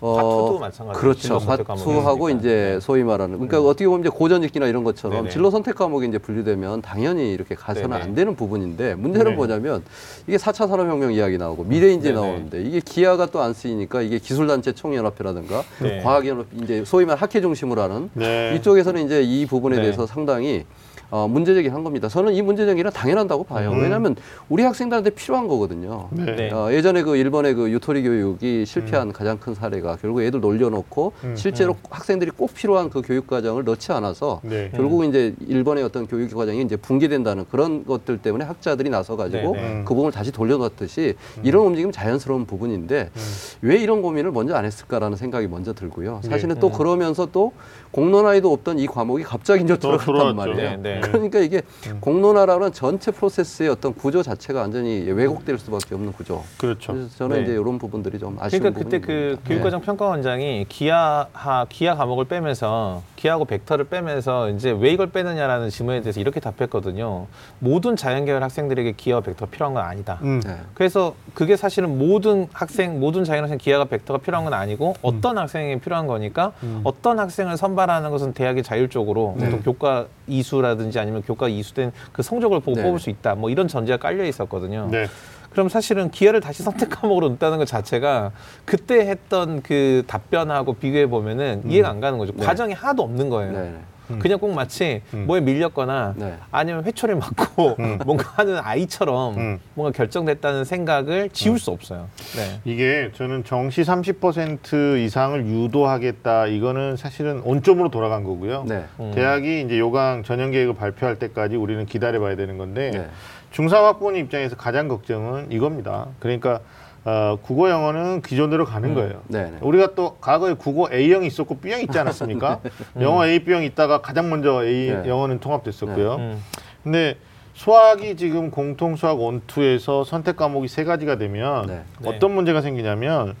[0.00, 1.38] 또 파투도 마찬가지로 그렇죠.
[1.38, 2.38] 과목이니까.
[2.38, 2.80] 이제 네.
[2.80, 5.30] 소위 말하는 그러니까 어떻게 보면 이제 고전익기나 이런 것처럼 네네.
[5.30, 8.02] 진로 선택 과목이 이제 분류되면 당연히 이렇게 가서는 네네.
[8.02, 9.36] 안 되는 부분인데 문제는 네.
[9.36, 9.82] 뭐냐면
[10.26, 12.20] 이게 4차 산업혁명 이야기 나오고 미래인지 네네.
[12.20, 16.02] 나오는데 이게 기아가 또 안 쓰이니까 이게 기술단체 총연합회라든가 네.
[16.02, 18.54] 과학연합 이제 소위 말 학회 중심으로 하는 네.
[18.56, 19.82] 이쪽에서는 이제 이 부분에 네.
[19.82, 20.66] 대해서 상당히
[21.10, 22.08] 어, 문제 제기한 겁니다.
[22.08, 23.72] 저는 이 문제 제기는 당연한다고 봐요.
[23.72, 23.82] 음.
[23.82, 24.16] 왜냐하면
[24.48, 26.08] 우리 학생들한테 필요한 거거든요.
[26.10, 26.36] 네.
[26.36, 26.50] 네.
[26.52, 31.36] 어, 예전에 그 일본의 그 유토리 교육이 실패한 가장 큰 사례가 결국 애들 놀려놓고 음.
[31.36, 34.70] 실제로 학생들이 꼭 필요한 그 교육 과정을 넣지 않아서 네.
[34.74, 39.62] 결국 이제 일본의 어떤 교육 과정이 이제 붕괴된다는 그런 것들 때문에 학자들이 나서 가지고 네,
[39.62, 39.82] 네.
[39.84, 43.20] 그 부분을 다시 돌려놓듯이 이런 움직임 자연스러운 부분인데 음.
[43.62, 46.20] 왜 이런 고민을 먼저 안 했을까라는 생각이 먼저 들고요.
[46.22, 46.60] 사실은 네.
[46.60, 46.72] 또 음.
[46.72, 47.52] 그러면서 또
[47.90, 50.34] 공론화에도 없던 이 과목이 갑자기 이제 또 들어갔단 들어왔죠.
[50.34, 50.99] 말이에요.
[51.00, 51.12] 네, 네.
[51.12, 51.98] 그러니까 이게 음.
[52.00, 56.42] 공론화라는 전체 프로세스의 어떤 구조 자체가 완전히 왜곡될 수밖에 없는 구조.
[56.58, 56.92] 그렇죠.
[56.92, 57.42] 그래서 저는 네.
[57.42, 59.38] 이제 이런 부분들이 좀 아쉬운 그러니까 그때 그.
[59.46, 66.20] 교육과정 평가원장이 기하하 기하 과목을 빼면서 기하고 벡터를 빼면서 이제 왜 이걸 빼느냐라는 질문에 대해서
[66.20, 67.26] 이렇게 답했거든요.
[67.58, 70.18] 모든 자연계열 학생들에게 기하와 벡터 가 필요한 건 아니다.
[70.22, 70.40] 음.
[70.44, 70.56] 네.
[70.74, 76.06] 그래서 그게 사실은 모든 학생, 모든 자연학생 기하가 벡터가 필요한 건 아니고 어떤 학생에게 필요한
[76.06, 76.80] 거니까 음.
[76.84, 79.50] 어떤 학생을 선발하는 것은 대학이 자율적으로 네.
[79.50, 82.82] 또 교과 이수라든지 아니면 교과 이수된 그 성적을 보고 네.
[82.82, 83.34] 뽑을 수 있다.
[83.34, 84.88] 뭐 이런 전제가 깔려 있었거든요.
[84.90, 85.06] 네.
[85.50, 88.32] 그럼 사실은 기회를 다시 선택 과목으로 넣다는 것 자체가
[88.64, 92.32] 그때 했던 그 답변하고 비교해 보면은 이해가 안 가는 거죠.
[92.34, 92.44] 네.
[92.44, 93.80] 과정이 하나도 없는 거예요.
[94.10, 94.18] 음.
[94.18, 95.26] 그냥 꼭 마치 음.
[95.26, 96.36] 뭐에 밀렸거나 네.
[96.50, 97.98] 아니면 회초리 맞고 음.
[98.04, 99.58] 뭔가 하는 아이처럼 음.
[99.74, 102.08] 뭔가 결정됐다는 생각을 지울 수 없어요.
[102.36, 102.60] 네.
[102.64, 106.46] 이게 저는 정시 30% 이상을 유도하겠다.
[106.46, 108.64] 이거는 사실은 온점으로 돌아간 거고요.
[108.66, 108.84] 네.
[108.98, 109.12] 음.
[109.14, 113.08] 대학이 이제 요강 전형 계획을 발표할 때까지 우리는 기다려봐야 되는 건데 네.
[113.50, 116.06] 중상학부모 입장에서 가장 걱정은 이겁니다.
[116.20, 116.60] 그러니까
[117.04, 118.94] 어, 국어 영어는 기존대로 가는 음.
[118.94, 119.22] 거예요.
[119.28, 119.44] 네.
[119.44, 119.58] 네.
[119.62, 122.60] 우리가 또 과거에 국어 A형이 있었고 B형이 있지 않았습니까?
[123.00, 125.08] 영어 A, B형 있다가 가장 먼저 A 네.
[125.08, 126.14] 영어는 통합됐었고요.
[126.16, 126.44] 음.
[126.82, 127.16] 근데
[127.54, 131.82] 수학이 지금 공통 수학 원투에서 선택 과목이 세 가지가 되면 네.
[132.06, 133.34] 어떤 문제가 생기냐면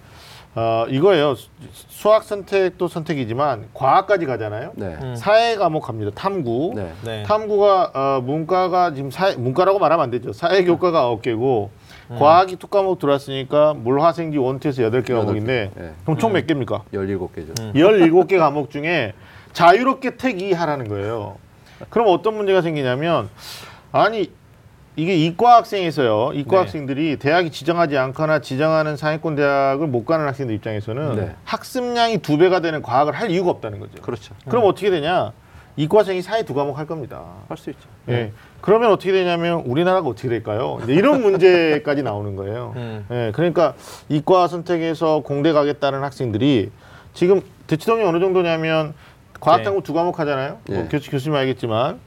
[0.54, 1.36] 어, 이거예요.
[1.36, 4.72] 수- 수학 선택도 선택이지만 과학까지 가잖아요.
[4.74, 4.96] 네.
[5.00, 5.14] 음.
[5.16, 6.10] 사회 과목 갑니다.
[6.14, 6.72] 탐구.
[6.74, 6.92] 네.
[7.04, 7.22] 네.
[7.22, 10.32] 탐구가 어, 문과가 지금 사 문과라고 말하면 안 되죠.
[10.32, 11.70] 사회 교과가 아홉 개고
[12.10, 12.18] 음.
[12.18, 15.80] 과학이 두 과목 들어왔으니까 물화생지 원투에서 여덟 개 과목인데 개.
[15.80, 15.92] 네.
[16.04, 16.82] 그럼 총 몇 개입니까?
[16.92, 17.60] 17개죠.
[17.60, 17.72] 음.
[17.76, 19.12] 열일곱 개 과목 중에
[19.52, 21.36] 자유롭게 택이하라는 거예요.
[21.88, 23.28] 그럼 어떤 문제가 생기냐면
[23.92, 24.30] 아니
[24.96, 26.32] 이게 이과 학생에서요.
[26.34, 26.56] 이과 네.
[26.58, 31.34] 학생들이 대학이 지정하지 않거나 지정하는 상위권 대학을 못 가는 학생들 입장에서는 네.
[31.44, 34.02] 학습량이 두 배가 되는 과학을 할 이유가 없다는 거죠.
[34.02, 34.34] 그렇죠.
[34.48, 35.32] 그럼 어떻게 되냐?
[35.76, 37.22] 이과생이 사회 두 과목 할 겁니다.
[37.48, 37.88] 할 수 있죠.
[38.08, 38.32] 예.
[38.60, 40.78] 그러면 어떻게 되냐면 우리나라가 어떻게 될까요?
[40.84, 42.72] 이제 이런 문제까지 나오는 거예요.
[42.76, 43.06] 음.
[43.10, 43.32] 예.
[43.34, 43.74] 그러니까
[44.08, 46.70] 이과 선택해서 공대 가겠다는 학생들이
[47.14, 48.94] 지금 대치동이 어느 정도냐면
[49.40, 50.58] 과학탐구 두 과목 하잖아요.
[50.68, 50.88] 뭐 예.
[50.90, 51.98] 교수 교수님 알겠지만.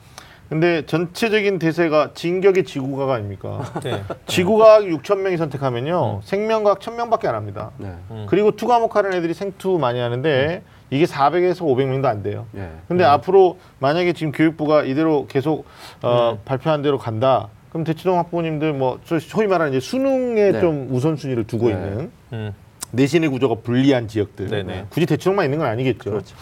[0.50, 3.64] 근데 전체적인 대세가 진격의 지구과학 아닙니까?
[3.82, 4.04] 네.
[4.28, 6.22] 지구과학 6천 명이 선택하면요.
[6.24, 7.72] 생명과학 1천 명밖에 안 합니다.
[7.78, 7.88] 네.
[8.12, 8.28] 음.
[8.30, 10.62] 그리고 two 과목 하는 애들이 생투 많이 하는데
[10.94, 12.46] 이게 400에서 500명도 안 돼요.
[12.56, 12.70] 예.
[12.88, 15.66] 근데 앞으로 만약에 지금 교육부가 이대로 계속
[16.04, 16.40] 어, 음.
[16.46, 17.48] 발표한 대로 간다.
[17.70, 20.60] 그럼 대치동 학부모님들 뭐 소- 소위 말하는 이제 수능에 네.
[20.60, 21.74] 좀 우선순위를 두고 네.
[21.74, 22.54] 있는 음.
[22.92, 24.50] 내신의 구조가 불리한 지역들.
[24.50, 24.86] 네네.
[24.92, 26.12] 굳이 대치동만 있는 건 아니겠죠.
[26.12, 26.36] 그렇죠.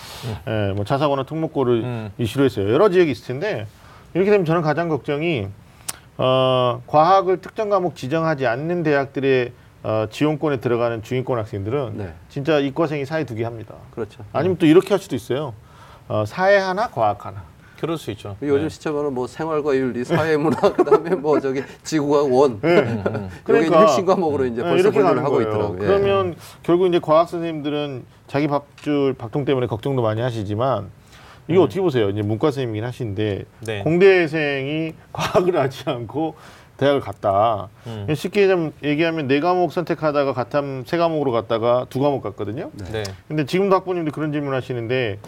[0.47, 2.12] 예, 뭐 자사고나 특목고를 음.
[2.18, 2.74] 이슈로 했어요.
[2.74, 3.68] 여러 지역이 있을 텐데
[4.14, 5.47] 이렇게 되면 저는 가장 걱정이
[6.18, 9.54] 어, 과학을 특정 과목 지정하지 않는 대학들의
[9.84, 12.14] 어, 지원권에 들어가는 중위권 학생들은 네.
[12.30, 13.76] 진짜 이과생이 사회 두 개 합니다.
[13.94, 14.24] 그렇죠.
[14.34, 15.54] 아니면 또 이렇게 할 수도 있어요.
[16.08, 17.44] 어, 사회 하나, 과학 하나.
[17.80, 18.36] 그럴 수 있죠.
[18.44, 18.70] 요즘 네.
[18.70, 22.60] 시점에는 뭐 생활과 윤리, 사회문화 그다음에 뭐 저기 지구과 원.
[22.64, 23.30] 음, 음.
[23.44, 25.50] 그게 이제 핵심 과목으로 이제 네, 벌써 이렇게 분류를 하고 거예요.
[25.50, 25.82] 있더라고요.
[25.82, 25.88] 예.
[25.88, 30.92] 그러면 결국 이제 과학 선생님들은 자기 밥줄 박통 때문에 걱정도 많이 하시지만
[31.48, 32.10] 이게 어떻게 보세요?
[32.10, 33.82] 이제 문과 선생님이긴 하신데 네.
[33.82, 36.36] 공대생이 과학을 하지 않고
[36.82, 37.70] 대학을 갔다.
[37.86, 38.08] 음.
[38.12, 42.72] 쉽게 좀 얘기하면 네 과목 선택하다가 같은 세 과목으로 갔다가 두 과목 갔거든요.
[42.92, 43.04] 네.
[43.28, 45.20] 근데 지금도 학부모님들 그런 질문 하시는데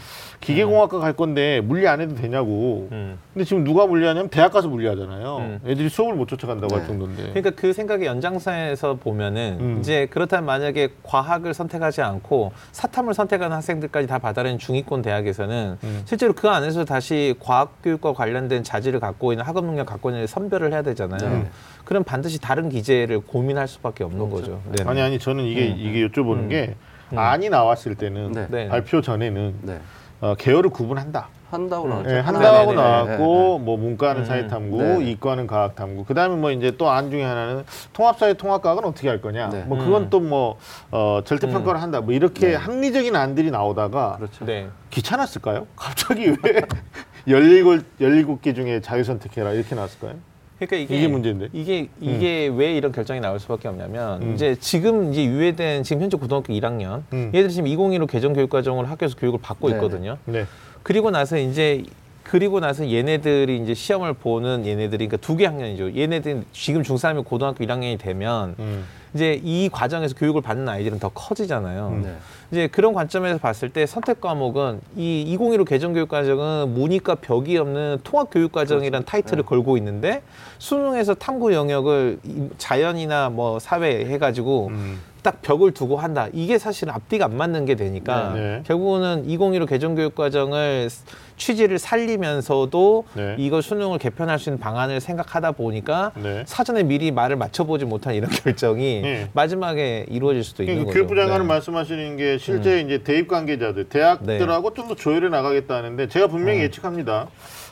[0.41, 2.87] 기계공학과 갈 건데 물리 안 해도 되냐고.
[2.91, 3.19] 음.
[3.33, 5.37] 근데 지금 누가 물리하냐면 대학 가서 물리하잖아요.
[5.37, 5.59] 음.
[5.63, 6.87] 애들이 수업을 못 쫓아간다고 할 네.
[6.87, 7.23] 정도인데.
[7.29, 9.77] 그러니까 그 생각의 연장선에서 보면은 음.
[9.79, 16.01] 이제 그렇다면 만약에 과학을 선택하지 않고 사탐을 선택하는 학생들까지 다 받아들인 중위권 대학에서는 음.
[16.05, 20.73] 실제로 그 안에서 다시 과학 교육과 관련된 자질을 갖고 있는 학업 능력 갖고 있는 선별을
[20.73, 21.42] 해야 되잖아요.
[21.43, 21.49] 네.
[21.85, 24.61] 그럼 반드시 다른 기재를 고민할 수밖에 없는 거죠.
[24.71, 24.83] 네.
[24.85, 25.75] 아니 아니 저는 이게 음.
[25.77, 26.49] 이게 여쭤보는 음.
[26.49, 26.75] 게
[27.11, 27.17] 음.
[27.17, 28.47] 안이 나왔을 때는 네.
[28.49, 28.67] 네.
[28.69, 29.79] 발표 전에는 네.
[30.21, 31.27] 어, 계열을 구분한다.
[31.51, 32.09] 한다고 나왔죠.
[32.09, 34.25] 예, 네, 한다고 네, 나왔고 뭐 문과는 음.
[34.25, 35.11] 사회탐구, 네, 네.
[35.11, 36.05] 이과는 과학탐구.
[36.05, 39.49] 그다음에 뭐 이제 또 안 중에 하나는 통합사회 통합과학은 어떻게 할 거냐.
[39.49, 39.61] 네.
[39.67, 40.09] 뭐 그건 음.
[40.09, 40.57] 또뭐
[40.89, 42.01] 어, 절대 평가를 한다.
[42.01, 42.55] 뭐 이렇게 네.
[42.55, 44.45] 합리적인 안들이 나오다가 그렇죠.
[44.45, 44.67] 네.
[44.89, 45.67] 귀찮았을까요?
[45.75, 46.61] 갑자기 왜
[47.27, 50.15] 17, 17개 중에 자유 선택해라 이렇게 나왔을까요?
[50.59, 51.49] 그러니까 이게, 이게 문제인데.
[51.53, 54.33] 이게 이게 왜 이런 결정이 나올 수밖에 없냐면 음.
[54.33, 57.31] 이제 지금 이제 유예된 지금 현재 고등학교 1학년 음.
[57.33, 59.79] 얘들 지금 2015 개정 교육 과정을 학교에서 교육을 받고 네네.
[59.79, 60.17] 있거든요.
[60.25, 60.45] 네.
[60.83, 61.83] 그리고 나서 이제
[62.23, 65.95] 그리고 나서 얘네들이 이제 시험을 보는 얘네들이 그러니까 두 개 학년이죠.
[65.95, 68.85] 얘네들이 지금 중3이면 고등학교 1학년이 되면 음.
[69.13, 71.99] 이제 이 과정에서 교육을 받는 아이들은 더 커지잖아요.
[72.03, 72.15] 네.
[72.51, 77.99] 이제 그런 관점에서 봤을 때 선택 과목은 이 2015 개정 교육 과정은 문이과 벽이 없는
[78.03, 80.21] 통합 교육 과정이라는 타이틀을 걸고 있는데
[80.57, 84.99] 수능에서 탐구 영역을 이 자연이나 뭐 사회 해가지고 음.
[85.23, 86.27] 딱 벽을 두고 한다.
[86.33, 88.63] 이게 사실 앞뒤가 안 맞는 게 되니까 네, 네.
[88.67, 90.89] 결국은 2015 개정 교육 과정을
[91.37, 93.35] 취지를 살리면서도 네.
[93.39, 96.43] 이거 수능을 개편할 수 있는 방안을 생각하다 보니까 네.
[96.45, 99.29] 사전에 미리 말을 맞춰보지 못한 이런 결정이 네.
[99.33, 100.99] 마지막에 이루어질 수도 있는 그러니까 거죠.
[100.99, 101.45] 교육부 장관은 네.
[101.45, 101.47] 음.
[101.47, 106.65] 말씀하시는 게 실제 이제 대입 관계자들, 대학들하고 좀 더 조율해 나가겠다는데 제가 분명히 네.
[106.65, 107.27] 예측합니다.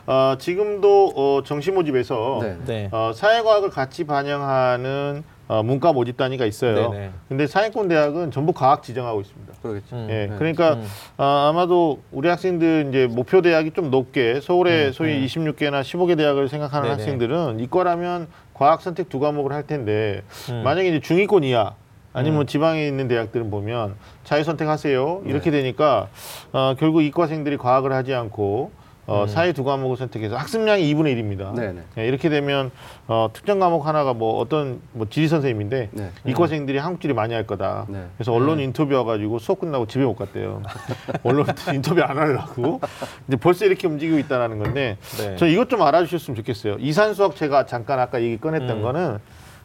[0.08, 2.58] 어, 지금도 어, 정시 모집에서 네.
[2.66, 2.89] 네.
[2.93, 6.91] 어, 사회과학을 같이 반영하는 어, 문과 모집 단위가 있어요.
[6.91, 7.10] 네네.
[7.28, 9.54] 근데 상위권 대학은 전부 과학 지정하고 있습니다.
[9.62, 9.95] 그러겠죠.
[9.97, 10.08] 음.
[10.10, 10.36] 예, 네.
[10.38, 10.88] 그러니까 음.
[11.18, 15.26] 아, 아마도 우리 학생들 이제 목표 대학이 좀 높게 서울에 음, 소위 음.
[15.26, 16.93] 26개나 15개 대학을 생각하는 네네.
[16.93, 20.64] 학생들은 이과라면 과학 선택 두 과목을 할 텐데 음.
[20.64, 21.74] 만약에 이제 중위권 이하
[22.14, 22.45] 아니면 음.
[22.45, 25.58] 지방에 있는 대학들은 보면 자유 선택하세요 이렇게 네.
[25.58, 26.08] 되니까
[26.54, 28.72] 어, 결국 이과생들이 과학을 하지 않고
[29.12, 29.28] 어, 음.
[29.28, 31.53] 사회 두 과목을 선택해서 학습량이 2분의 1입니다.
[31.53, 32.07] 네네.
[32.07, 32.72] 이렇게 되면
[33.07, 36.12] 어, 특정 과목 하나가 뭐 어떤 뭐 지리 선생님인데 네.
[36.26, 37.88] 이과생들이 한국지리 많이 할 거다.
[37.89, 38.05] 네.
[38.16, 40.64] 그래서 언론 인터뷰 와가지고 수업 끝나고 집에 못 갔대요.
[41.24, 42.80] 언론 인터뷰 안 하려고.
[43.28, 45.36] 이제 벌써 이렇게 움직이고 있다는 건데, 네.
[45.36, 46.78] 저 이것 좀 알아주셨으면 좋겠어요.
[46.80, 48.82] 이산 수학 제가 잠깐 아까 얘기 꺼냈던 음.
[48.82, 49.18] 거는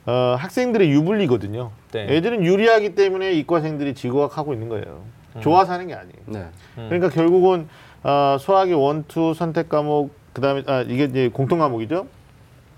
[0.06, 1.70] 어, 학생들의 유불리거든요.
[1.92, 2.06] 네.
[2.16, 5.02] 애들은 유리하기 때문에 이과생들이 지구학 하고 있는 거예요.
[5.40, 6.14] 좋아서 하는 게 아니에요.
[6.26, 6.38] 네.
[6.78, 6.86] 음.
[6.88, 7.68] 그러니까 결국은
[8.06, 12.06] 어, 수학의 원투 선택 과목 그다음에 아 이게 이제 공통 과목이죠.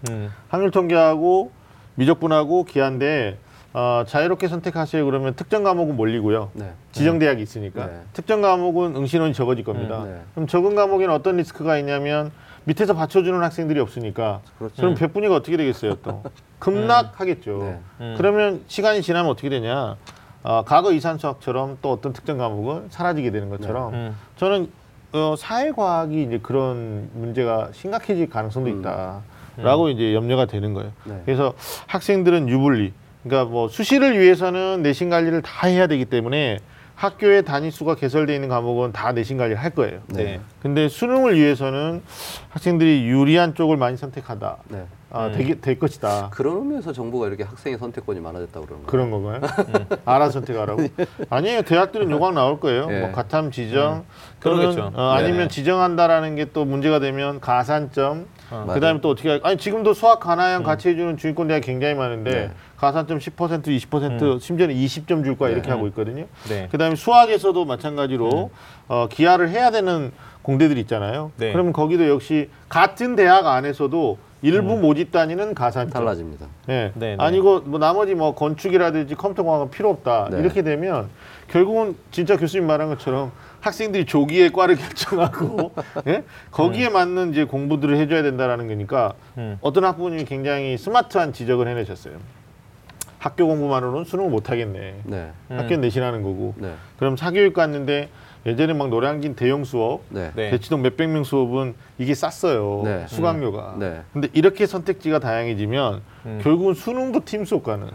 [0.08, 0.32] 음.
[0.48, 1.50] 확률 통계하고
[1.96, 3.36] 미적분하고 기하인데
[3.74, 6.50] 어, 자유롭게 선택하세요 그러면 특정 과목은 몰리고요.
[6.54, 6.72] 네.
[6.92, 8.00] 지정 대학이 있으니까 네.
[8.14, 9.98] 특정 과목은 응시론이 적어질 겁니다.
[10.04, 10.20] 음, 네.
[10.34, 12.32] 그럼 적은 과목에는 어떤 리스크가 있냐면
[12.64, 14.76] 밑에서 받쳐주는 학생들이 없으니까 그렇죠.
[14.76, 16.22] 그럼 백분위가 어떻게 되겠어요 또
[16.58, 17.58] 급락하겠죠.
[17.58, 17.78] 네.
[18.00, 18.14] 음.
[18.16, 19.96] 그러면 시간이 지나면 어떻게 되냐?
[20.42, 24.16] 어, 과거 이산 수학처럼 또 어떤 특정 과목은 사라지게 되는 것처럼 음.
[24.38, 24.70] 저는
[25.12, 28.80] 어, 사회과학이 이제 그런 문제가 심각해질 가능성도 음.
[28.80, 30.92] 있다라고 이제 염려가 되는 거예요.
[31.04, 31.22] 네.
[31.24, 31.54] 그래서
[31.86, 32.92] 학생들은 유불리,
[33.22, 36.58] 그러니까 뭐 수시를 위해서는 내신 관리를 다 해야 되기 때문에
[36.94, 40.00] 학교의 단위 수가 개설되어 있는 과목은 다 내신 관리를 할 거예요.
[40.08, 40.40] 네.
[40.60, 42.02] 근데 수능을 위해서는
[42.50, 44.56] 학생들이 유리한 쪽을 많이 선택하다.
[44.68, 44.84] 네.
[45.10, 45.32] 아, 음.
[45.32, 46.30] 되게, 될 것이다.
[46.32, 48.90] 그런 의미에서 정부가 이렇게 학생의 선택권이 많아졌다고 그러는 거예요.
[48.90, 49.98] 그런 건가요?
[50.04, 50.82] 알아서 선택하라고?
[51.30, 51.62] 아니에요.
[51.62, 52.88] 대학들은 요강 나올 거예요.
[52.90, 53.00] 예.
[53.00, 54.04] 뭐 가탐 지정
[54.40, 54.92] 또는 그러겠죠.
[54.94, 55.48] 어, 아니면 네네.
[55.48, 58.66] 지정한다라는 게 또 문제가 되면 가산점 어.
[58.72, 62.50] 그다음에 또 어떻게 할 아니 지금도 수학 가나양 같이 해주는 중위권 대학 굉장히 많은데 네.
[62.78, 65.72] 가산점 10% 20% 심지어는 20점 줄 거야 이렇게 네.
[65.72, 66.26] 하고 있거든요.
[66.48, 66.68] 네.
[66.70, 68.50] 그다음에 수학에서도 마찬가지로
[68.88, 71.32] 어, 기하를 해야 되는 공대들이 있잖아요.
[71.36, 71.52] 네.
[71.52, 75.92] 그러면 거기도 역시 같은 대학 안에서도 일부 모집 단위는 가산점.
[75.92, 76.46] 달라집니다.
[76.68, 76.92] 예.
[76.94, 77.16] 네, 네.
[77.18, 80.28] 아니고 뭐 나머지 뭐 건축이라든지 컴퓨터 공학은 필요 없다.
[80.30, 80.40] 네.
[80.40, 81.08] 이렇게 되면
[81.48, 85.72] 결국은 진짜 교수님 말한 것처럼 학생들이 조기에 과를 결정하고
[86.06, 86.22] 예?
[86.52, 89.58] 거기에 맞는 이제 공부들을 해줘야 된다라는 거니까 음.
[89.60, 92.14] 어떤 학부모님이 굉장히 스마트한 지적을 해내셨어요.
[93.18, 94.94] 학교 공부만으로는 수능을 못 하겠네.
[95.02, 95.30] 네.
[95.50, 95.58] 음.
[95.58, 96.54] 학교 내신하는 거고.
[96.56, 96.74] 네.
[96.98, 98.08] 그럼 사교육 갔는데
[98.48, 100.30] 예전에 막 노량진 대형 수업, 네.
[100.34, 100.50] 네.
[100.50, 102.82] 대치동 몇백 명 수업은 이게 쌌어요.
[102.84, 103.04] 네.
[103.06, 103.76] 수강료가.
[103.78, 104.00] 네.
[104.12, 106.40] 근데 이렇게 선택지가 다양해지면 음.
[106.42, 107.88] 결국은 수능도 팀 수업 가는.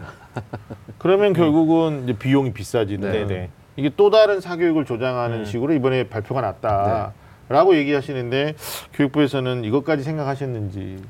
[0.98, 3.12] 그러면 결국은 이제 비용이 비싸지는.
[3.12, 3.50] 네, 네.
[3.76, 5.44] 이게 또 다른 사교육을 조장하는 음.
[5.44, 7.12] 식으로 이번에 발표가 났다.
[7.48, 8.54] 라고 얘기하시는데
[8.94, 11.02] 교육부에서는 이것까지 생각하셨는지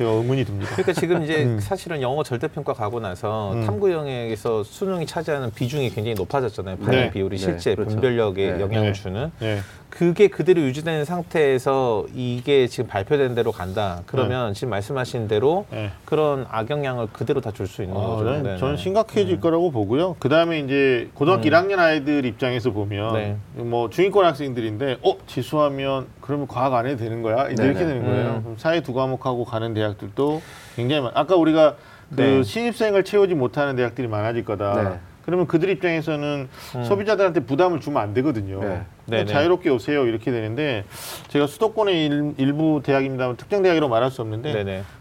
[0.00, 0.70] 제가 의문이 듭니다.
[0.72, 1.60] 그러니까 지금 이제 음.
[1.60, 3.66] 사실은 영어 절대평가 가고 나서 음.
[3.66, 6.78] 탐구 영역에서 수능이 차지하는 비중이 굉장히 높아졌잖아요.
[6.78, 7.10] 반영 네.
[7.10, 7.90] 비율이 네, 실제 그렇죠.
[7.90, 8.60] 분별력에 네.
[8.62, 8.98] 영향을 네.
[8.98, 9.58] 주는 네.
[9.90, 14.02] 그게 그대로 유지되는 상태에서 이게 지금 발표된 대로 간다.
[14.06, 15.90] 그러면 지금 말씀하신 대로 네.
[16.06, 18.24] 그런 악영향을 그대로 다 줄 수 있는 아, 거죠.
[18.24, 18.82] 저는, 네, 저는 네.
[18.82, 20.16] 심각해질 거라고 보고요.
[20.18, 21.50] 그 다음에 이제 고등학교 음.
[21.50, 23.36] 1학년 아이들 입장에서 보면 네.
[23.54, 27.80] 뭐 중위권 학생들인데 어 지수하면 그러면 과학 안 해도 되는 거야 이제 이렇게.
[27.80, 28.30] 되는 거예요.
[28.36, 28.42] 음.
[28.44, 30.42] 그럼 사회 두 과목하고 가는 대학 들도
[30.76, 31.12] 굉장히 많.
[31.14, 31.76] 아까 우리가
[32.14, 32.42] 그 네.
[32.42, 34.82] 신입생을 채우지 못하는 대학들이 많아질 거다.
[34.82, 34.98] 네.
[35.24, 36.84] 그러면 그들 입장에서는 음.
[36.84, 38.60] 소비자들한테 부담을 주면 안 되거든요.
[38.60, 38.82] 네.
[39.06, 39.26] 네네.
[39.26, 40.84] 자유롭게 오세요 이렇게 되는데
[41.28, 44.52] 제가 수도권의 일, 일부 대학입니다만 특정 대학이라고 말할 수 없는데.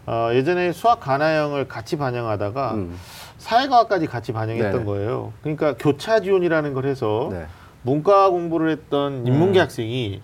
[0.06, 2.96] 어, 예전에 수학 가나형을 같이 반영하다가 음.
[3.38, 4.86] 사회과학까지 같이 반영했던.
[4.86, 5.34] 거예요.
[5.42, 7.46] 그러니까 교차 지원이라는 걸 해서 네.
[7.82, 9.64] 문과 공부를 했던 인문계 음.
[9.64, 10.22] 학생이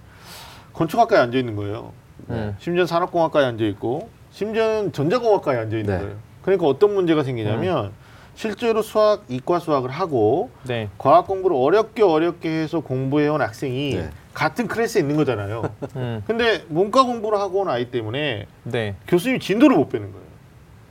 [0.73, 1.93] 건축학과에 앉아 있는 거예요.
[2.29, 2.55] 음.
[2.59, 5.99] 심지어 산업공학과에 앉아 있고 심지어는 전자공학과에 앉아 있는 네.
[5.99, 6.17] 거예요.
[6.41, 7.91] 그러니까 어떤 문제가 생기냐면
[8.35, 10.89] 실제로 수학, 이과 수학을 하고 네.
[10.97, 14.09] 과학 공부를 어렵게 어렵게 해서 공부해온 학생이 네.
[14.33, 15.69] 같은 클래스에 있는 거잖아요.
[15.95, 16.21] 음.
[16.27, 18.95] 근데 문과 공부를 하고 온 아이 때문에 네.
[19.07, 20.25] 교수님이 진도를 못 빼는 거예요.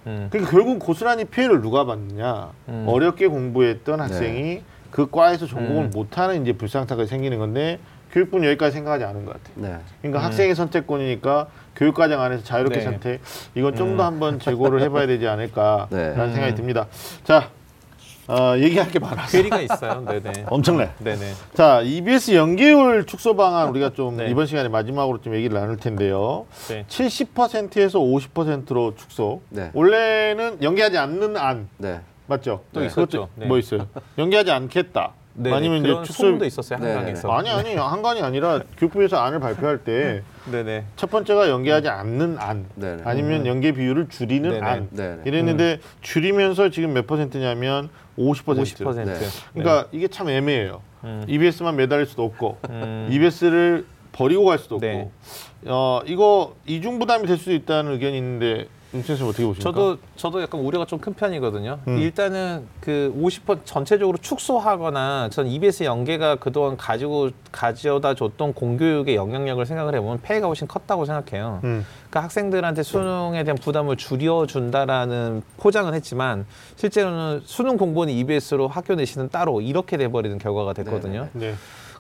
[0.07, 0.28] 음.
[0.30, 2.51] 그러니까 결국 고스란히 피해를 누가 받느냐?
[2.68, 2.86] 음.
[2.88, 5.90] 어렵게 공부했던 학생이 그 과에서 전공을 음.
[5.92, 7.78] 못하는 이제 불상사가 생기는 건데
[8.12, 9.55] 교육부는 여기까지 생각하지 않은 것 같아요.
[9.57, 9.78] 네.
[10.01, 10.24] 그러니까 음.
[10.24, 12.85] 학생의 선택권이니까 교육과정 안에서 자유롭게 네.
[12.85, 13.20] 선택
[13.55, 13.97] 이건 좀 음.
[13.97, 16.33] 더 한번 재고를 해봐야 되지 않을까라는 네.
[16.33, 16.57] 생각이 음.
[16.57, 16.87] 듭니다.
[17.25, 17.51] 자,
[18.27, 20.03] 어, 얘기할 게 많아서 괴리가 있어요.
[20.07, 20.47] 네네.
[20.49, 20.93] 엄청나.
[20.99, 21.33] 네네.
[21.53, 24.29] 자, EBS 연계율 축소 방안 우리가 좀 네.
[24.31, 26.47] 이번 시간에 마지막으로 좀 얘기를 나눌 텐데요.
[26.68, 26.87] 네.
[26.89, 29.43] 70%에서 50%로 축소.
[29.51, 29.70] 네.
[29.75, 32.01] 원래는 연계하지 않는 안 네.
[32.27, 32.62] 맞죠?
[32.72, 32.87] 또 네.
[32.87, 33.29] 있었죠.
[33.35, 33.47] 네.
[33.47, 33.87] 뭐 있어요?
[34.16, 35.12] 연계하지 않겠다.
[35.37, 35.53] 네.
[35.53, 36.93] 아니면 이제 그런 축소 소문도 있었어요 네.
[36.93, 37.30] 한강에서.
[37.32, 40.85] 아니 아니 한간이 아니라 교육부에서 안을 발표할 때 첫 네네.
[41.11, 42.97] 번째가 연계하지 않는 안 네.
[42.97, 43.03] 네.
[43.05, 44.66] 아니면 연계 비율을 줄이는 네네.
[44.66, 45.16] 안 네.
[45.16, 45.22] 네.
[45.24, 48.45] 이랬는데 줄이면서 지금 몇 퍼센트냐면 50%.
[48.45, 49.05] 50%.
[49.05, 49.14] 네.
[49.55, 50.82] 그러니까 이게 참 애매해요.
[51.03, 51.24] 음.
[51.26, 53.09] EBS만 매달릴 수도 없고 음.
[53.11, 55.11] EBS를 버리고 갈 수도 없고 네.
[55.66, 59.70] 어 이거 이중 부담이 될 수도 있다는 의견이 있는데 윤先생 어떻게 보십니까?
[59.72, 61.80] 저도 저도 약간 우려가 좀 큰 편이거든요.
[61.88, 61.99] 음.
[61.99, 69.95] 일단은 그 50% 전체적으로 축소하거나 전 EBS 연계가 그동안 가지고 가져다 줬던 공교육의 영향력을 생각을
[69.97, 71.61] 해보면 폐해가 훨씬 컸다고 생각해요.
[71.64, 71.84] 음.
[72.09, 79.61] 그러니까 학생들한테 수능에 대한 부담을 줄여준다라는 포장은 했지만 실제로는 수능 공부는 EBS로 학교 내시는 따로
[79.61, 81.28] 이렇게 돼버리는 결과가 됐거든요.
[81.32, 81.55] 네.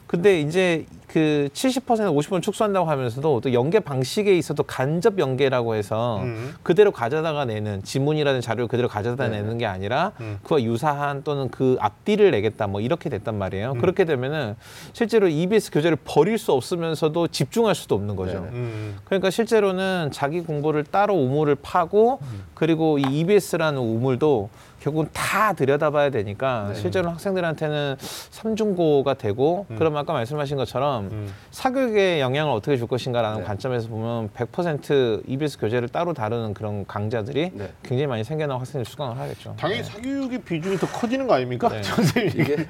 [0.06, 6.54] 근데 이제 그 70% 50% 축소한다고 하면서도 또 연계 방식에 있어도 간접 연계라고 해서 음.
[6.64, 9.36] 그대로 가져다가 내는 지문이라든지 자료를 그대로 가져다 네.
[9.40, 10.40] 내는 게 아니라 음.
[10.42, 13.72] 그와 유사한 또는 그 앞뒤를 내겠다 뭐 이렇게 됐단 말이에요.
[13.72, 13.80] 음.
[13.80, 14.56] 그렇게 되면은
[14.92, 18.40] 실제로 EBS 교재를 버릴 수 없으면서도 집중할 수도 없는 거죠.
[18.40, 18.48] 네네.
[18.48, 18.96] 음.
[19.04, 22.18] 그러니까 실제로는 자기 공부를 따로 우물을 파고
[22.54, 24.50] 그리고 이 EBS라는 우물도
[24.84, 26.74] 결국은 다 들여다봐야 되니까 네.
[26.74, 29.76] 실제로 학생들한테는 삼중고가 되고 음.
[29.78, 31.34] 그러면 아까 말씀하신 것처럼 음.
[31.52, 33.44] 사교육에 영향을 어떻게 줄 것인가라는 네.
[33.44, 37.72] 관점에서 보면 100% EBS 교재를 따로 다루는 그런 강좌들이 네.
[37.82, 39.54] 굉장히 많이 생겨나고 학생들이 수강을 하겠죠.
[39.58, 39.88] 당연히 네.
[39.88, 41.70] 사교육의 비중이 더 커지는 거 아닙니까?
[41.70, 41.80] 네.
[41.82, 42.40] 선생님.
[42.42, 42.66] 이게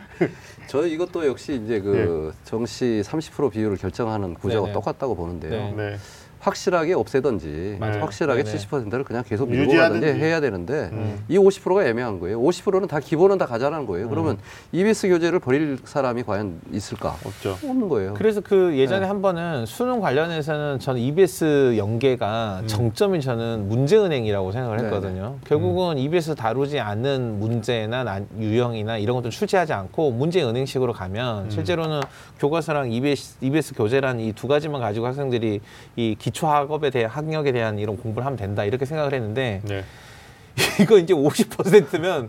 [0.68, 4.72] 저 이것도 역시 이제 그 정시 30% 비율을 결정하는 구조가.
[4.72, 5.98] 똑같다고 보는데요.
[6.49, 8.03] 확실하게 없애든지 맞아요.
[8.03, 8.59] 확실하게 네네.
[8.59, 9.72] 70%를 그냥 계속 밀고.
[9.74, 11.24] 가든지 해야 되는데 음.
[11.28, 12.38] 이 50%가 애매한 거예요.
[12.40, 14.09] 50%는 다 기본은 다 가져가는 거예요.
[14.11, 14.38] 그러면 음.
[14.72, 17.16] EBS 교재를 버릴 사람이 과연 있을까?
[17.24, 17.57] 없죠.
[17.64, 18.14] 없는 거예요.
[18.14, 19.07] 그래서 그 예전에 네.
[19.07, 22.66] 한 번은 수능 관련해서는 저는 EBS 연계가 음.
[22.66, 24.88] 정점이 저는 문제은행이라고 생각을 네네.
[24.88, 25.38] 했거든요.
[25.47, 31.51] 결국은 EBS 다루지 않는 문제나 난- 유형이나 이런 것들 출제하지 않고 문제은행식으로 가면 음.
[31.51, 32.01] 실제로는
[32.38, 35.61] 교과서랑 EBS, EBS 교재란 이 두 가지만 가지고 학생들이
[35.97, 39.85] 이 기초 학업에 대한 학력에 대한 이런 공부를 하면 된다 이렇게 생각을 했는데 네.
[40.82, 42.28] 이거 이제 50%면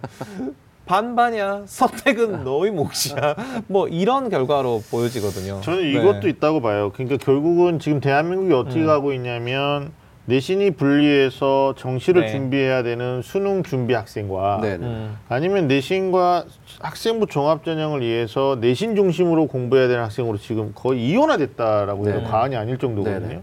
[0.85, 1.63] 반반이야.
[1.65, 3.35] 선택은 너희 몫이야.
[3.67, 5.61] 뭐 이런 결과로 보여지거든요.
[5.61, 5.91] 저는 네.
[5.91, 6.91] 이것도 있다고 봐요.
[6.93, 8.85] 그러니까 결국은 지금 대한민국이 어떻게 음.
[8.85, 9.91] 가고 있냐면
[10.25, 12.31] 내신이 분리해서 정시를 네.
[12.31, 14.85] 준비해야 되는 수능 준비 학생과 네, 네.
[14.85, 15.17] 음.
[15.27, 16.45] 아니면 내신과
[16.79, 22.23] 학생부 종합 전형을 위해서 내신 중심으로 공부해야 되는 학생으로 지금 거의 이혼화됐다라고 해도 네.
[22.25, 23.27] 과언이 아닐 정도거든요.
[23.27, 23.41] 네, 네.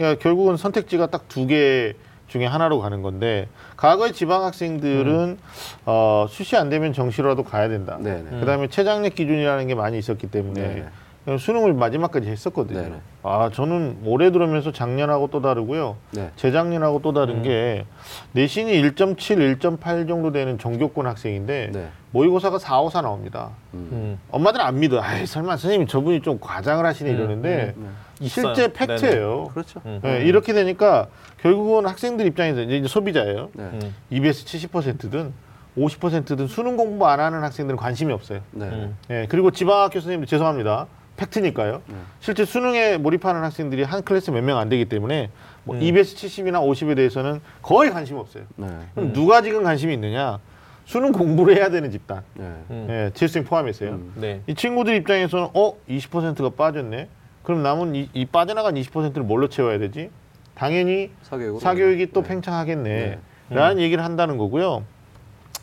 [0.00, 1.92] 그러니까 결국은 선택지가 딱 두 개
[2.28, 5.38] 중에 하나로 가는 건데 과거의 지방 학생들은 음.
[5.84, 7.98] 어, 수시 안 되면 정시로라도 가야 된다.
[8.00, 8.38] 네, 네.
[8.38, 10.84] 그다음에 최장력 기준이라는 게 많이 있었기 때문에 네, 네.
[11.24, 12.80] 그냥 수능을 마지막까지 했었거든요.
[12.82, 13.00] 네네.
[13.24, 15.96] 아 저는 올해 들으면서 작년하고 또 다르고요.
[16.12, 16.30] 네.
[16.36, 17.42] 재작년하고 또 다른 음.
[17.42, 17.84] 게
[18.32, 21.88] 내신이 1.7, 1.8 정도 되는 전교권 학생인데 네.
[22.12, 23.50] 모의고사가 4, 5사 나옵니다.
[23.74, 23.88] 음.
[23.90, 24.18] 음.
[24.30, 25.00] 엄마들은 안 믿어.
[25.02, 27.74] 아이 설마 선생님 저분이 좀 과장을 하시네 음, 이러는데 네.
[27.76, 28.09] 있어요.
[28.28, 28.72] 실제 네네.
[28.72, 29.50] 팩트예요.
[29.54, 29.80] 그렇죠.
[29.86, 30.00] 음.
[30.04, 31.08] 예, 이렇게 되니까
[31.40, 33.50] 결국은 학생들 입장에서 이제 소비자예요.
[33.54, 33.62] 네.
[33.64, 33.94] 음.
[34.10, 35.32] EBS 70%든
[35.78, 38.40] 50%든 수능 공부 안 하는 학생들은 관심이 없어요.
[38.50, 38.66] 네.
[38.66, 38.96] 음.
[39.10, 40.86] 예, 그리고 지방학교 선생님들 죄송합니다.
[41.16, 41.82] 팩트니까요.
[41.86, 41.94] 네.
[42.20, 45.30] 실제 수능에 몰입하는 학생들이 한 클래스 몇 명 안 되기 때문에
[45.64, 45.82] 뭐 음.
[45.82, 48.44] EBS 70이나 50에 대해서는 거의 관심 없어요.
[48.56, 48.66] 네.
[48.94, 49.12] 그럼 음.
[49.12, 50.38] 누가 지금 관심이 있느냐?
[50.86, 52.22] 수능 공부를 해야 되는 집단.
[52.34, 52.44] 네.
[52.70, 52.86] 음.
[52.90, 53.90] 예, 재수생 포함해서요.
[53.90, 54.12] 음.
[54.16, 54.40] 네.
[54.46, 57.08] 이 친구들 입장에서는 어 20%가 빠졌네.
[57.50, 60.10] 그럼 남은 이, 이 빠져나간 20%를 뭘로 채워야 되지?
[60.54, 61.58] 당연히 사교육으로.
[61.58, 62.28] 사교육이 또 네.
[62.28, 62.88] 팽창하겠네.
[62.88, 63.18] 네.
[63.48, 64.84] 라는 얘기를 한다는 거고요.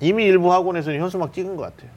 [0.02, 1.90] 이미 일부 학원에서는 현수막 찍은 것 같아요.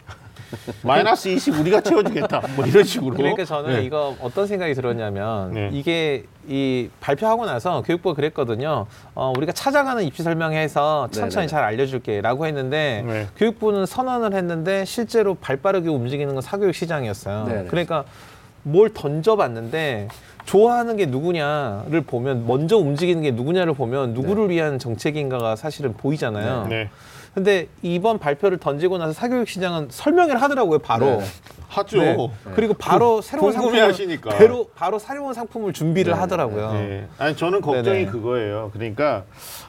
[0.82, 2.40] 마이너스 20 우리가 채워주겠다.
[2.54, 3.16] 뭐 이런 식으로.
[3.16, 3.82] 그러니까 저는 네.
[3.82, 5.70] 이거 어떤 생각이 들었냐면 네.
[5.72, 8.86] 이게 이 발표하고 나서 교육부가 그랬거든요.
[9.14, 11.48] 어, 우리가 찾아가는 입시 설명해서 천천히 네네.
[11.48, 13.26] 잘 알려줄게라고 했는데 네.
[13.36, 17.44] 교육부는 선언을 했는데 실제로 발빠르게 움직이는 건 사교육 시장이었어요.
[17.44, 17.64] 네네.
[17.66, 18.04] 그러니까
[18.62, 20.08] 뭘 던져봤는데
[20.44, 26.66] 좋아하는 게 누구냐를 보면 먼저 움직이는 게 누구냐를 보면 누구를 위한 정책인가가 사실은 보이잖아요.
[26.68, 26.88] 네.
[27.34, 31.20] 근데 이번 발표를 던지고 나서 사교육 시장은 설명을 하더라고요, 바로.
[31.20, 31.24] 네.
[31.68, 31.98] 하죠.
[31.98, 32.16] 네.
[32.56, 34.30] 그리고 바로 새로운 상품을 궁금해하시니까.
[34.30, 36.72] 바로, 바로 새로운 상품을 준비를 네, 하더라고요.
[36.72, 37.06] 네.
[37.16, 38.06] 아니 저는 걱정이.
[38.06, 38.70] 그거예요.
[38.72, 39.22] 그러니까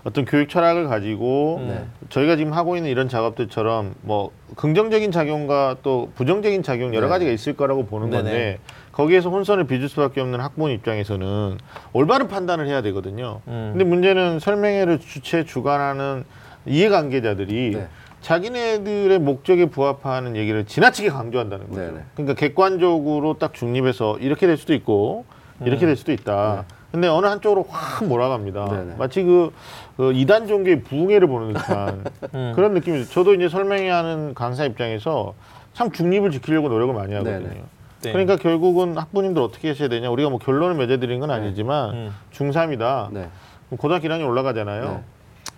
[0.03, 1.85] 어떤 교육 철학을 가지고 네.
[2.09, 7.11] 저희가 지금 하고 있는 이런 작업들처럼 뭐 긍정적인 작용과 또 부정적인 작용 여러 네.
[7.11, 8.09] 가지가 있을 거라고 보는.
[8.09, 8.57] 건데
[8.91, 11.57] 거기에서 혼선을 빚을 수밖에 없는 학부모 입장에서는
[11.93, 13.41] 올바른 판단을 해야 되거든요.
[13.47, 13.69] 음.
[13.73, 16.25] 근데 문제는 설명회를 주최 주관하는
[16.65, 17.87] 이해관계자들이 네.
[18.21, 21.81] 자기네들의 목적에 부합하는 얘기를 지나치게 강조한다는 거죠.
[21.81, 21.99] 네네.
[22.13, 25.25] 그러니까 객관적으로 딱 중립해서 이렇게 될 수도 있고
[25.65, 25.87] 이렇게 음.
[25.87, 26.65] 될 수도 있다.
[26.91, 28.65] 근데 어느 한쪽으로 확 몰아갑니다.
[28.65, 28.95] 네네.
[28.97, 29.53] 마치 그,
[29.95, 32.03] 그 이단 종교의 부흥회를 보는 듯한
[32.35, 32.51] 음.
[32.53, 33.05] 그런 느낌이.
[33.05, 35.33] 저도 이제 설명회 하는 강사 입장에서
[35.73, 37.47] 참 중립을 지키려고 노력을 많이 하거든요.
[37.47, 37.63] 네네.
[38.01, 38.11] 네.
[38.11, 40.09] 그러니까 결국은 학부님들 어떻게 하셔야 되냐.
[40.09, 42.15] 우리가 뭐 결론을 맺어드린 건 아니지만 음.
[42.33, 43.11] 중3이다.
[43.11, 43.29] 네.
[43.77, 44.85] 고등학교 1학년 올라가잖아요.
[44.85, 45.03] 네.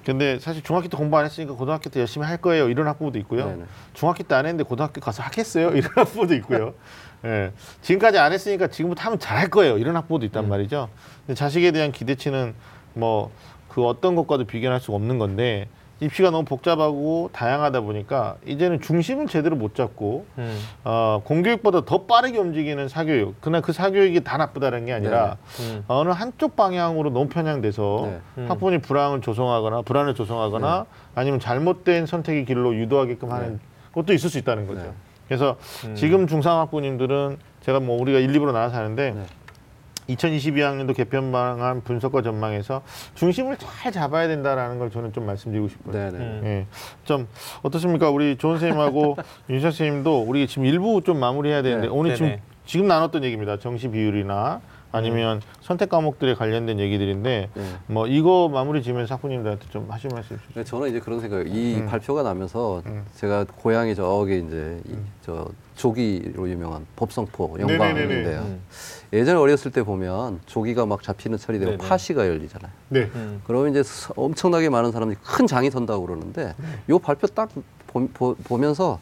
[0.06, 2.68] 근데 사실 중학교 때 공부 안 했으니까 고등학교 때 열심히 할 거예요.
[2.70, 3.46] 이런 학부모도 있고요.
[3.46, 3.64] 네네.
[3.94, 5.70] 중학교 때 안 했는데 고등학교 가서 하겠어요.
[5.78, 6.74] 이런 학부모도 있고요.
[7.24, 7.54] 예.
[7.82, 9.78] 지금까지 안 했으니까 지금부터 하면 잘할 거예요.
[9.78, 10.28] 이런 학부모도 음.
[10.28, 10.89] 있단 말이죠.
[11.26, 12.54] 근데 자식에 대한 기대치는
[12.96, 13.32] 뭐
[13.74, 15.68] 그 어떤 것과도 비교할 수가 없는 건데
[16.00, 20.60] 입시가 너무 복잡하고 다양하다 보니까 이제는 중심을 제대로 못 잡고 음.
[20.84, 23.36] 어, 공교육보다 더 빠르게 움직이는 사교육.
[23.41, 25.84] 그러나 그 사교육이 다 나쁘다는 게 아니라 음.
[25.88, 28.20] 어느 한쪽 방향으로 너무 편향돼서 네.
[28.39, 28.50] 음.
[28.50, 30.86] 학부모님 불안을 조성하거나 불안을 조성하거나
[31.16, 33.60] 아니면 잘못된 선택의 길로 유도하게끔 하는
[33.94, 34.82] 것도 있을 수 있다는 거죠.
[34.82, 34.91] 네.
[35.28, 35.96] 그래서 음.
[35.96, 39.24] 지금 중3 학부모님들은 제가 뭐 우리가 1, 2부로 나눠서 하는데 네.
[40.10, 42.82] 2022학년도 개편 방안 분석과 전망에서
[43.16, 45.93] 중심을 잘 잡아야 된다라는 걸 저는 좀 말씀드리고 싶어요.
[45.93, 46.18] 네네.
[46.18, 46.41] 음.
[46.45, 46.66] 예.
[47.06, 47.28] 좀
[47.62, 48.10] 어떻습니까?
[48.10, 49.18] 우리 조은 선생님하고
[49.49, 51.93] 윤석 선생님도 우리 지금 일부 좀 마무리해야 되는데 네.
[51.93, 52.41] 오늘 지금 네네.
[52.66, 53.58] 지금 나눴던 얘기입니다.
[53.58, 54.62] 정시 비율이나
[54.93, 57.64] 아니면 선택 과목들에 관련된 얘기들인데 네.
[57.88, 60.54] 뭐 이거 마무리 지면서 학부님들한테 좀 하실 말씀 주시죠.
[60.54, 61.54] 근데 저는 이제 그런 생각이에요.
[61.54, 61.88] 이 음.
[61.88, 63.04] 발표가 나면서 음.
[63.16, 68.40] 제가 고향이 저기 이제 이, 저 조기로 유명한 법성포 영광인데요.
[68.42, 68.60] 음.
[69.12, 71.88] 예전에 어렸을 때 보면 조기가 막 잡히는 철이 되면 네네.
[71.90, 72.72] 파시가 열리잖아요.
[72.90, 73.10] 네.
[73.16, 73.42] 음.
[73.46, 76.66] 그러면 이제 서- 엄청나게 많은 사람들이 큰 장이 선다고 그러는데 네.
[76.90, 77.50] 요 발표 딱
[77.88, 79.00] 보, 면서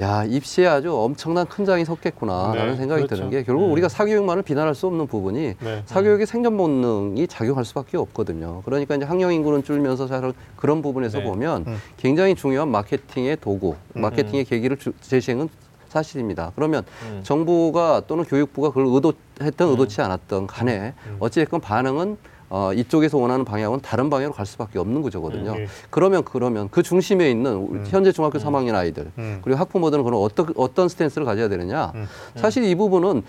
[0.00, 3.16] 야 입시에 아주 엄청난 큰 장이 섰겠구나라는 네, 생각이 그렇죠.
[3.16, 3.72] 드는 게 결국 음.
[3.72, 5.82] 우리가 사교육만을 비난할 수 없는 부분이 네.
[5.86, 8.62] 사교육의 생존 본능이 작용할 수밖에 없거든요.
[8.64, 11.24] 그러니까 이제 학령 인구는 줄면서 잘 그런 부분에서 네.
[11.24, 11.76] 보면 음.
[11.96, 15.48] 굉장히 중요한 마케팅의 도구, 마케팅의 계기를 주- 제시한 건
[15.90, 16.52] 사실입니다.
[16.54, 17.20] 그러면 음.
[17.22, 21.16] 정부가 또는 교육부가 그걸 의도했던 의도치 않았던 간에 음.
[21.20, 22.16] 어찌됐건 반응은
[22.48, 25.52] 어, 이쪽에서 원하는 방향은 다른 방향으로 갈 수밖에 없는 구조거든요.
[25.52, 25.66] 음, 예.
[25.88, 29.38] 그러면 그러면 그 중심에 있는 우리 현재 중학교 3학년 아이들 음.
[29.42, 31.92] 그리고 학부모들은 그럼 어떤 어떤 스탠스를 가져야 되느냐?
[31.94, 32.08] 음.
[32.34, 33.22] 사실 이 부분은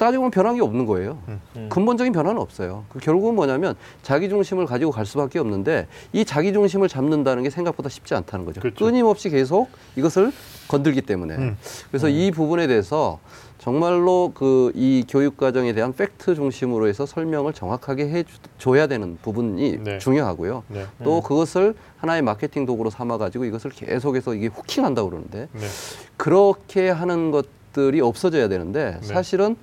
[0.00, 1.18] 따지고 보면 변한 게 없는 거예요.
[1.28, 1.68] 음.
[1.68, 2.84] 근본적인 변화는 없어요.
[2.88, 7.90] 그 결국은 뭐냐면 자기 중심을 가지고 갈 수밖에 없는데 이 자기 중심을 잡는다는 게 생각보다
[7.90, 8.62] 쉽지 않다는 거죠.
[8.62, 8.82] 그렇죠.
[8.82, 10.32] 끊임없이 계속 이것을
[10.68, 11.34] 건들기 때문에.
[11.36, 11.58] 음.
[11.90, 13.18] 그래서 이 부분에 대해서
[13.58, 18.24] 정말로 그 이 교육 과정에 대한 팩트 중심으로 해서 설명을 정확하게 해
[18.56, 19.98] 줘야 되는 부분이 네.
[19.98, 20.62] 중요하고요.
[20.68, 20.86] 네.
[21.04, 25.66] 또 그것을 하나의 마케팅 도구로 삼아 가지고 이것을 계속해서 이게 후킹한다고 그러는데 네.
[26.16, 29.06] 그렇게 하는 것들이 없어져야 되는데 네.
[29.06, 29.56] 사실은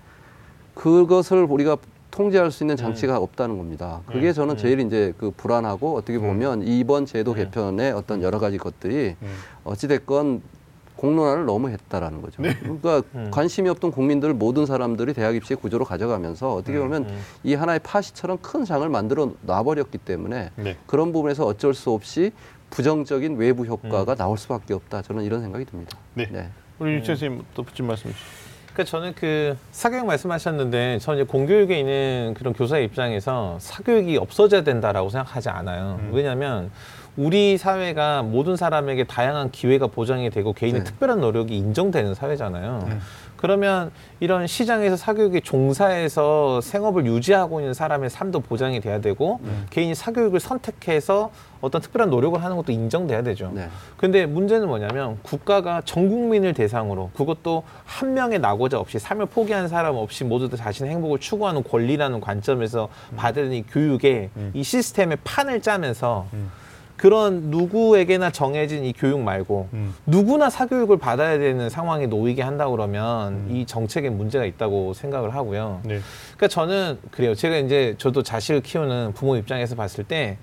[0.78, 1.78] 그것을 우리가
[2.12, 4.02] 통제할 수 있는 장치가 없다는 겁니다.
[4.06, 4.34] 그게 네.
[4.34, 4.58] 저는 음.
[4.58, 7.44] 제일 이제 그 불안하고 어떻게 보면 이번 제도 네.
[7.44, 9.36] 개편의 어떤 여러 가지 것들이 음.
[9.64, 10.42] 어찌됐건
[10.96, 12.42] 공론화를 너무 했다라는 거죠.
[12.42, 13.30] 그러니까 음.
[13.32, 17.22] 관심이 없던 국민들 모든 사람들이 대학 입시 구조로 가져가면서 어떻게 보면 음.
[17.44, 20.78] 이 하나의 파시처럼 큰 장을 만들어 놔버렸기 때문에 네.
[20.88, 22.32] 그런 부분에서 어쩔 수 없이
[22.70, 25.02] 부정적인 외부 효과가 나올 수밖에 없다.
[25.04, 25.98] 저는 이런 생각이 듭니다.
[26.16, 26.28] 네.
[26.32, 26.50] 네.
[26.80, 28.47] 우리 윤 선생님 또 붙인 말씀 주시죠.
[28.78, 35.10] 그러니까 저는 그 사교육 말씀하셨는데 저는 이제 공교육에 있는 그런 교사의 입장에서 사교육이 없어져야 된다라고
[35.10, 35.98] 생각하지 않아요.
[36.00, 36.12] 음.
[36.14, 36.70] 왜냐하면
[37.16, 40.86] 우리 사회가 모든 사람에게 다양한 기회가 보장이 되고 개인의 네.
[40.86, 42.88] 특별한 노력이 인정되는 사회잖아요.
[42.92, 43.02] 음.
[43.38, 49.66] 그러면 이런 시장에서 사교육에 종사해서 생업을 유지하고 있는 사람의 삶도 보장이 돼야 되고 음.
[49.70, 51.32] 개인이 사교육을 선택해서
[51.62, 53.52] 어떤 특별한 노력을 하는 것도 인정돼야 되죠.
[53.54, 53.70] 네.
[53.96, 59.96] 근데 문제는 뭐냐면 국가가 전 국민을 대상으로 그것도 한 명의 낙오자 없이 삶을 포기한 사람
[59.96, 64.52] 없이 모두 다 자신의 행복을 추구하는 권리라는 관점에서 받은 이 교육에 음.
[64.54, 66.52] 이 시스템의 판을 짜면서 음.
[66.98, 69.96] 그런 누구에게나 정해진 이 교육 말고 음.
[70.08, 73.48] 누구나 사교육을 받아야 되는 상황에 놓이게 한다 그러면 음.
[73.52, 75.82] 이 정책에 문제가 있다고 생각을 하고요.
[75.84, 76.00] 네.
[76.36, 77.36] 그러니까 저는 그래요.
[77.36, 80.38] 제가 이제 저도 자식을 키우는 부모 입장에서 봤을 때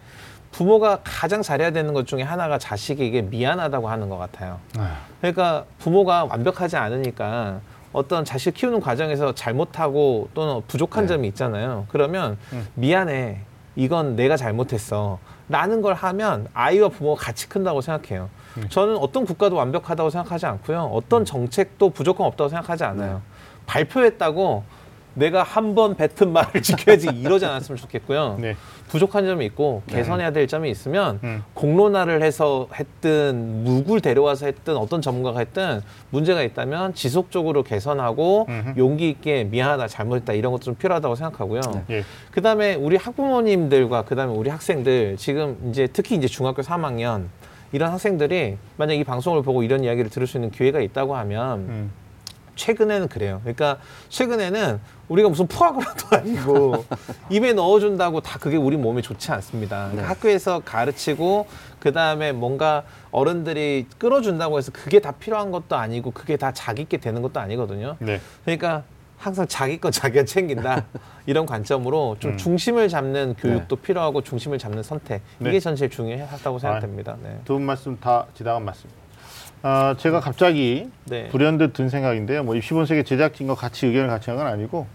[0.53, 4.61] 부모가 가장 잘해야 되는 것 중에 하나가 자식에게 미안하다고 하는 것 같아요.
[4.79, 7.61] 아, 그러니까 부모가 완벽하지 않으니까
[7.93, 11.09] 어떤 자식 키우는 과정에서 잘못하고 또는 부족한 네.
[11.09, 11.87] 점이 있잖아요.
[11.89, 12.69] 그러면 음.
[12.75, 13.41] 미안해.
[13.75, 15.19] 이건 내가 잘못했어.
[15.49, 18.31] 라는 걸 하면 아이와 부모가 같이 큰다고 생각해요.
[18.57, 18.69] 음.
[18.69, 20.85] 저는 어떤 국가도 완벽하다고 생각하지 않고요.
[20.93, 23.21] 어떤 정책도 부족함 없다고 생각하지 않아요.
[23.67, 24.65] 발표했다고
[25.15, 28.37] 내가 한 번 뱉은 말을 지켜야지 이러지 않았으면 좋겠고요.
[28.41, 28.57] 네.
[28.89, 29.97] 부족한 점이 있고 네.
[29.97, 31.43] 개선해야 될 점이 있으면 음.
[31.55, 38.75] 공론화를 해서 했든 누굴 데려와서 했든 어떤 전문가가 했든 문제가 있다면 지속적으로 개선하고 음흠.
[38.79, 41.61] 용기 있게 미안하다 잘못했다 이런 것도 좀 필요하다고 생각하고요.
[41.89, 41.97] 네.
[41.97, 42.05] 예.
[42.31, 47.25] 그다음에 우리 학부모님들과 그다음에 우리 학생들 지금 이제 특히 이제 중학교 3학년
[47.73, 51.91] 이런 학생들이 만약 이 방송을 보고 이런 이야기를 들을 수 있는 기회가 있다고 하면 음.
[52.57, 53.41] 최근에는 그래요.
[53.43, 53.79] 그러니까
[54.09, 56.85] 최근에는 우리가 무슨 푸아그라도 아니고
[57.31, 59.77] 입에 넣어준다고 다 그게 우리 몸에 좋지 않습니다.
[59.91, 60.09] 그러니까 네.
[60.09, 61.47] 학교에서 가르치고
[61.81, 67.21] 그 다음에 뭔가 어른들이 끌어준다고 해서 그게 다 필요한 것도 아니고 그게 다 자기께 되는
[67.23, 67.97] 것도 아니거든요.
[67.99, 68.21] 네.
[68.45, 68.85] 그러니까
[69.19, 70.85] 항상 자기 거 자기가 챙긴다
[71.27, 72.37] 이런 관점으로 좀 음.
[72.37, 75.49] 중심을 잡는 교육도 필요하고 중심을 잡는 선택 네.
[75.51, 77.17] 이게 전 제일 중요하다고 생각됩니다.
[77.23, 77.39] 네.
[77.45, 79.04] 두 분 말씀 다 지당한 맞습니다.
[79.67, 81.29] 아, 제가 갑자기 네.
[81.29, 82.45] 불현듯 든 생각인데요.
[82.45, 84.87] 뭐 입시 본색의 제작진과 같이 의견을 같이 한 건 아니고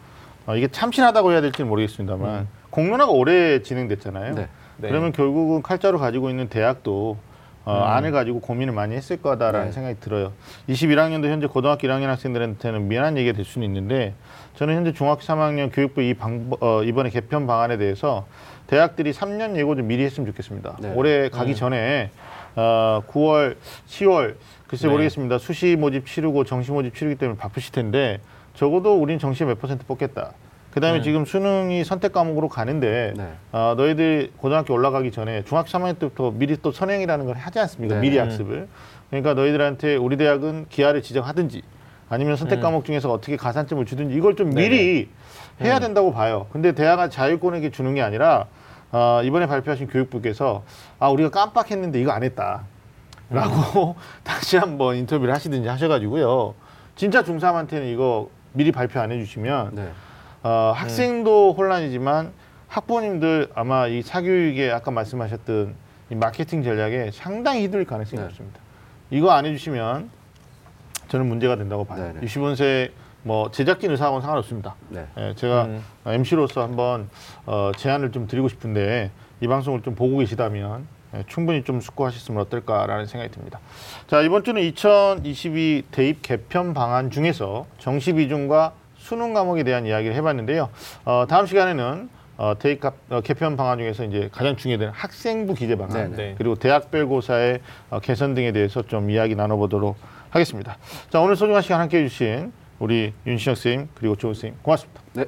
[0.46, 4.36] 어, 이게 참신하다고 해야 될지는 모르겠습니다만 공론화가 오래 진행됐잖아요.
[4.36, 4.48] 네.
[4.78, 4.90] 네.
[4.90, 7.18] 그러면 결국은 칼자루 가지고 있는 대학도
[7.66, 7.84] 어, 음.
[7.84, 9.72] 안을 가지고 고민을 많이 했을 거다라는 네.
[9.72, 10.34] 생각이 들어요.
[10.70, 14.14] 21학년도 현재 고등학교 1학년 학생들한테는 미안한 얘기가 될 수는 있는데
[14.56, 18.28] 저는 현재 중학교 3학년 교육부 이 방법 어, 이번에 개편 방안에 대해서
[18.68, 20.78] 대학들이 3년 예고 좀 미리 했으면 좋겠습니다.
[20.80, 20.94] 네.
[20.96, 21.56] 올해 가기 음.
[21.56, 22.12] 전에
[22.56, 23.56] 어, 9월,
[23.88, 24.36] 10월
[24.70, 24.92] 글쎄 네.
[24.92, 25.40] 모르겠습니다.
[25.40, 28.20] 수시 모집 치르고 정시 모집 치르기 때문에 바쁘실 텐데
[28.54, 30.34] 적어도 우리는 정시에 몇 퍼센트 뽑겠다.
[30.72, 31.04] 그다음에 음.
[31.04, 33.32] 지금 수능이 선택 과목으로 가는데 네.
[33.52, 37.96] 어, 너희들 고등학교 올라가기 전에 중학교 3학년 때부터 미리 또 선행이라는 걸 하지 않습니까?
[37.96, 38.02] 네.
[38.02, 38.26] 미리 음.
[38.26, 38.68] 학습을.
[39.10, 41.64] 그러니까 너희들한테 우리 대학은 기하를 지정하든지
[42.08, 42.62] 아니면 선택 음.
[42.62, 44.52] 과목 중에서 어떻게 가산점을 주든지 이걸 좀.
[44.52, 45.10] 미리
[45.62, 45.82] 해야 음.
[45.82, 46.46] 된다고 봐요.
[46.54, 48.46] 근데 대학은 자율권에게 주는 게 아니라
[48.92, 50.64] 어, 이번에 발표하신 교육부께서
[51.00, 52.66] 아 우리가 깜빡했는데 이거 안 했다.
[53.30, 56.56] 라고 다시 한번 인터뷰를 하시든지 하셔가지고요.
[56.96, 59.90] 진짜 중3한테는 이거 미리 발표 안 해주시면 네.
[60.44, 62.32] 어, 학생도 혼란이지만
[62.68, 65.76] 학부모님들 아마 이 사교육에 아까 말씀하셨던
[66.12, 68.28] 이 마케팅 전략에 상당히 휘둘릴 가능성이 네.
[68.28, 68.60] 높습니다.
[69.12, 70.10] 이거 안 해주시면
[71.08, 72.14] 저는 문제가 된다고 봐요.
[72.14, 72.28] 네, 네.
[72.28, 72.92] 60원세
[73.24, 74.76] 뭐 제작진 의사하고는 상관없습니다.
[74.90, 75.06] 네.
[75.18, 75.84] 예, 제가 음.
[76.06, 77.10] MC로서 한번
[77.46, 79.12] 어, 제안을 좀 드리고 싶은데
[79.42, 80.86] 이 방송을 좀 보고 계시다면 예,
[81.28, 83.60] 충분히 좀 숙고하셨으면 어떨까라는 생각이 듭니다.
[84.08, 90.70] 자 이번 주는 2022 대입 개편 방안 중에서 정시 비중과 수능 과목에 대한 이야기를 해봤는데요.
[91.06, 95.76] 어, 다음 시간에는 어, 대입 가- 어, 개편 방안 중에서 이제 가장 중요한 학생부 기재
[95.76, 96.36] 방안 네, 네.
[96.38, 99.98] 그리고 대학별 고사의 어, 개선 등에 대해서 좀 이야기 나눠보도록
[100.30, 100.78] 하겠습니다.
[101.10, 105.02] 자 오늘 소중한 시간 함께해 주신 우리 윤시영 선생님 그리고 조은 선생님 고맙습니다.
[105.14, 105.26] 네.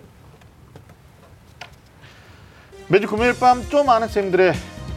[2.87, 4.53] 매주 금요일 밤 좀 아는 쌤들의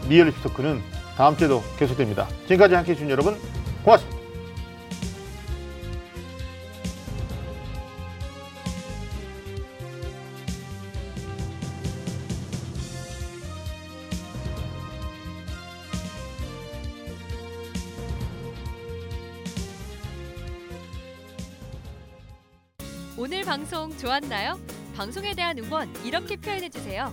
[0.08, 0.82] 리얼리티 토크는
[1.16, 2.28] 다음 주에도 계속됩니다.
[2.42, 3.38] 지금까지 함께해 주신 여러분
[3.84, 4.24] 고맙습니다.
[23.16, 24.58] 오늘 방송 좋았나요?
[24.96, 27.12] 방송에 대한 응원 이렇게 표현해 주세요.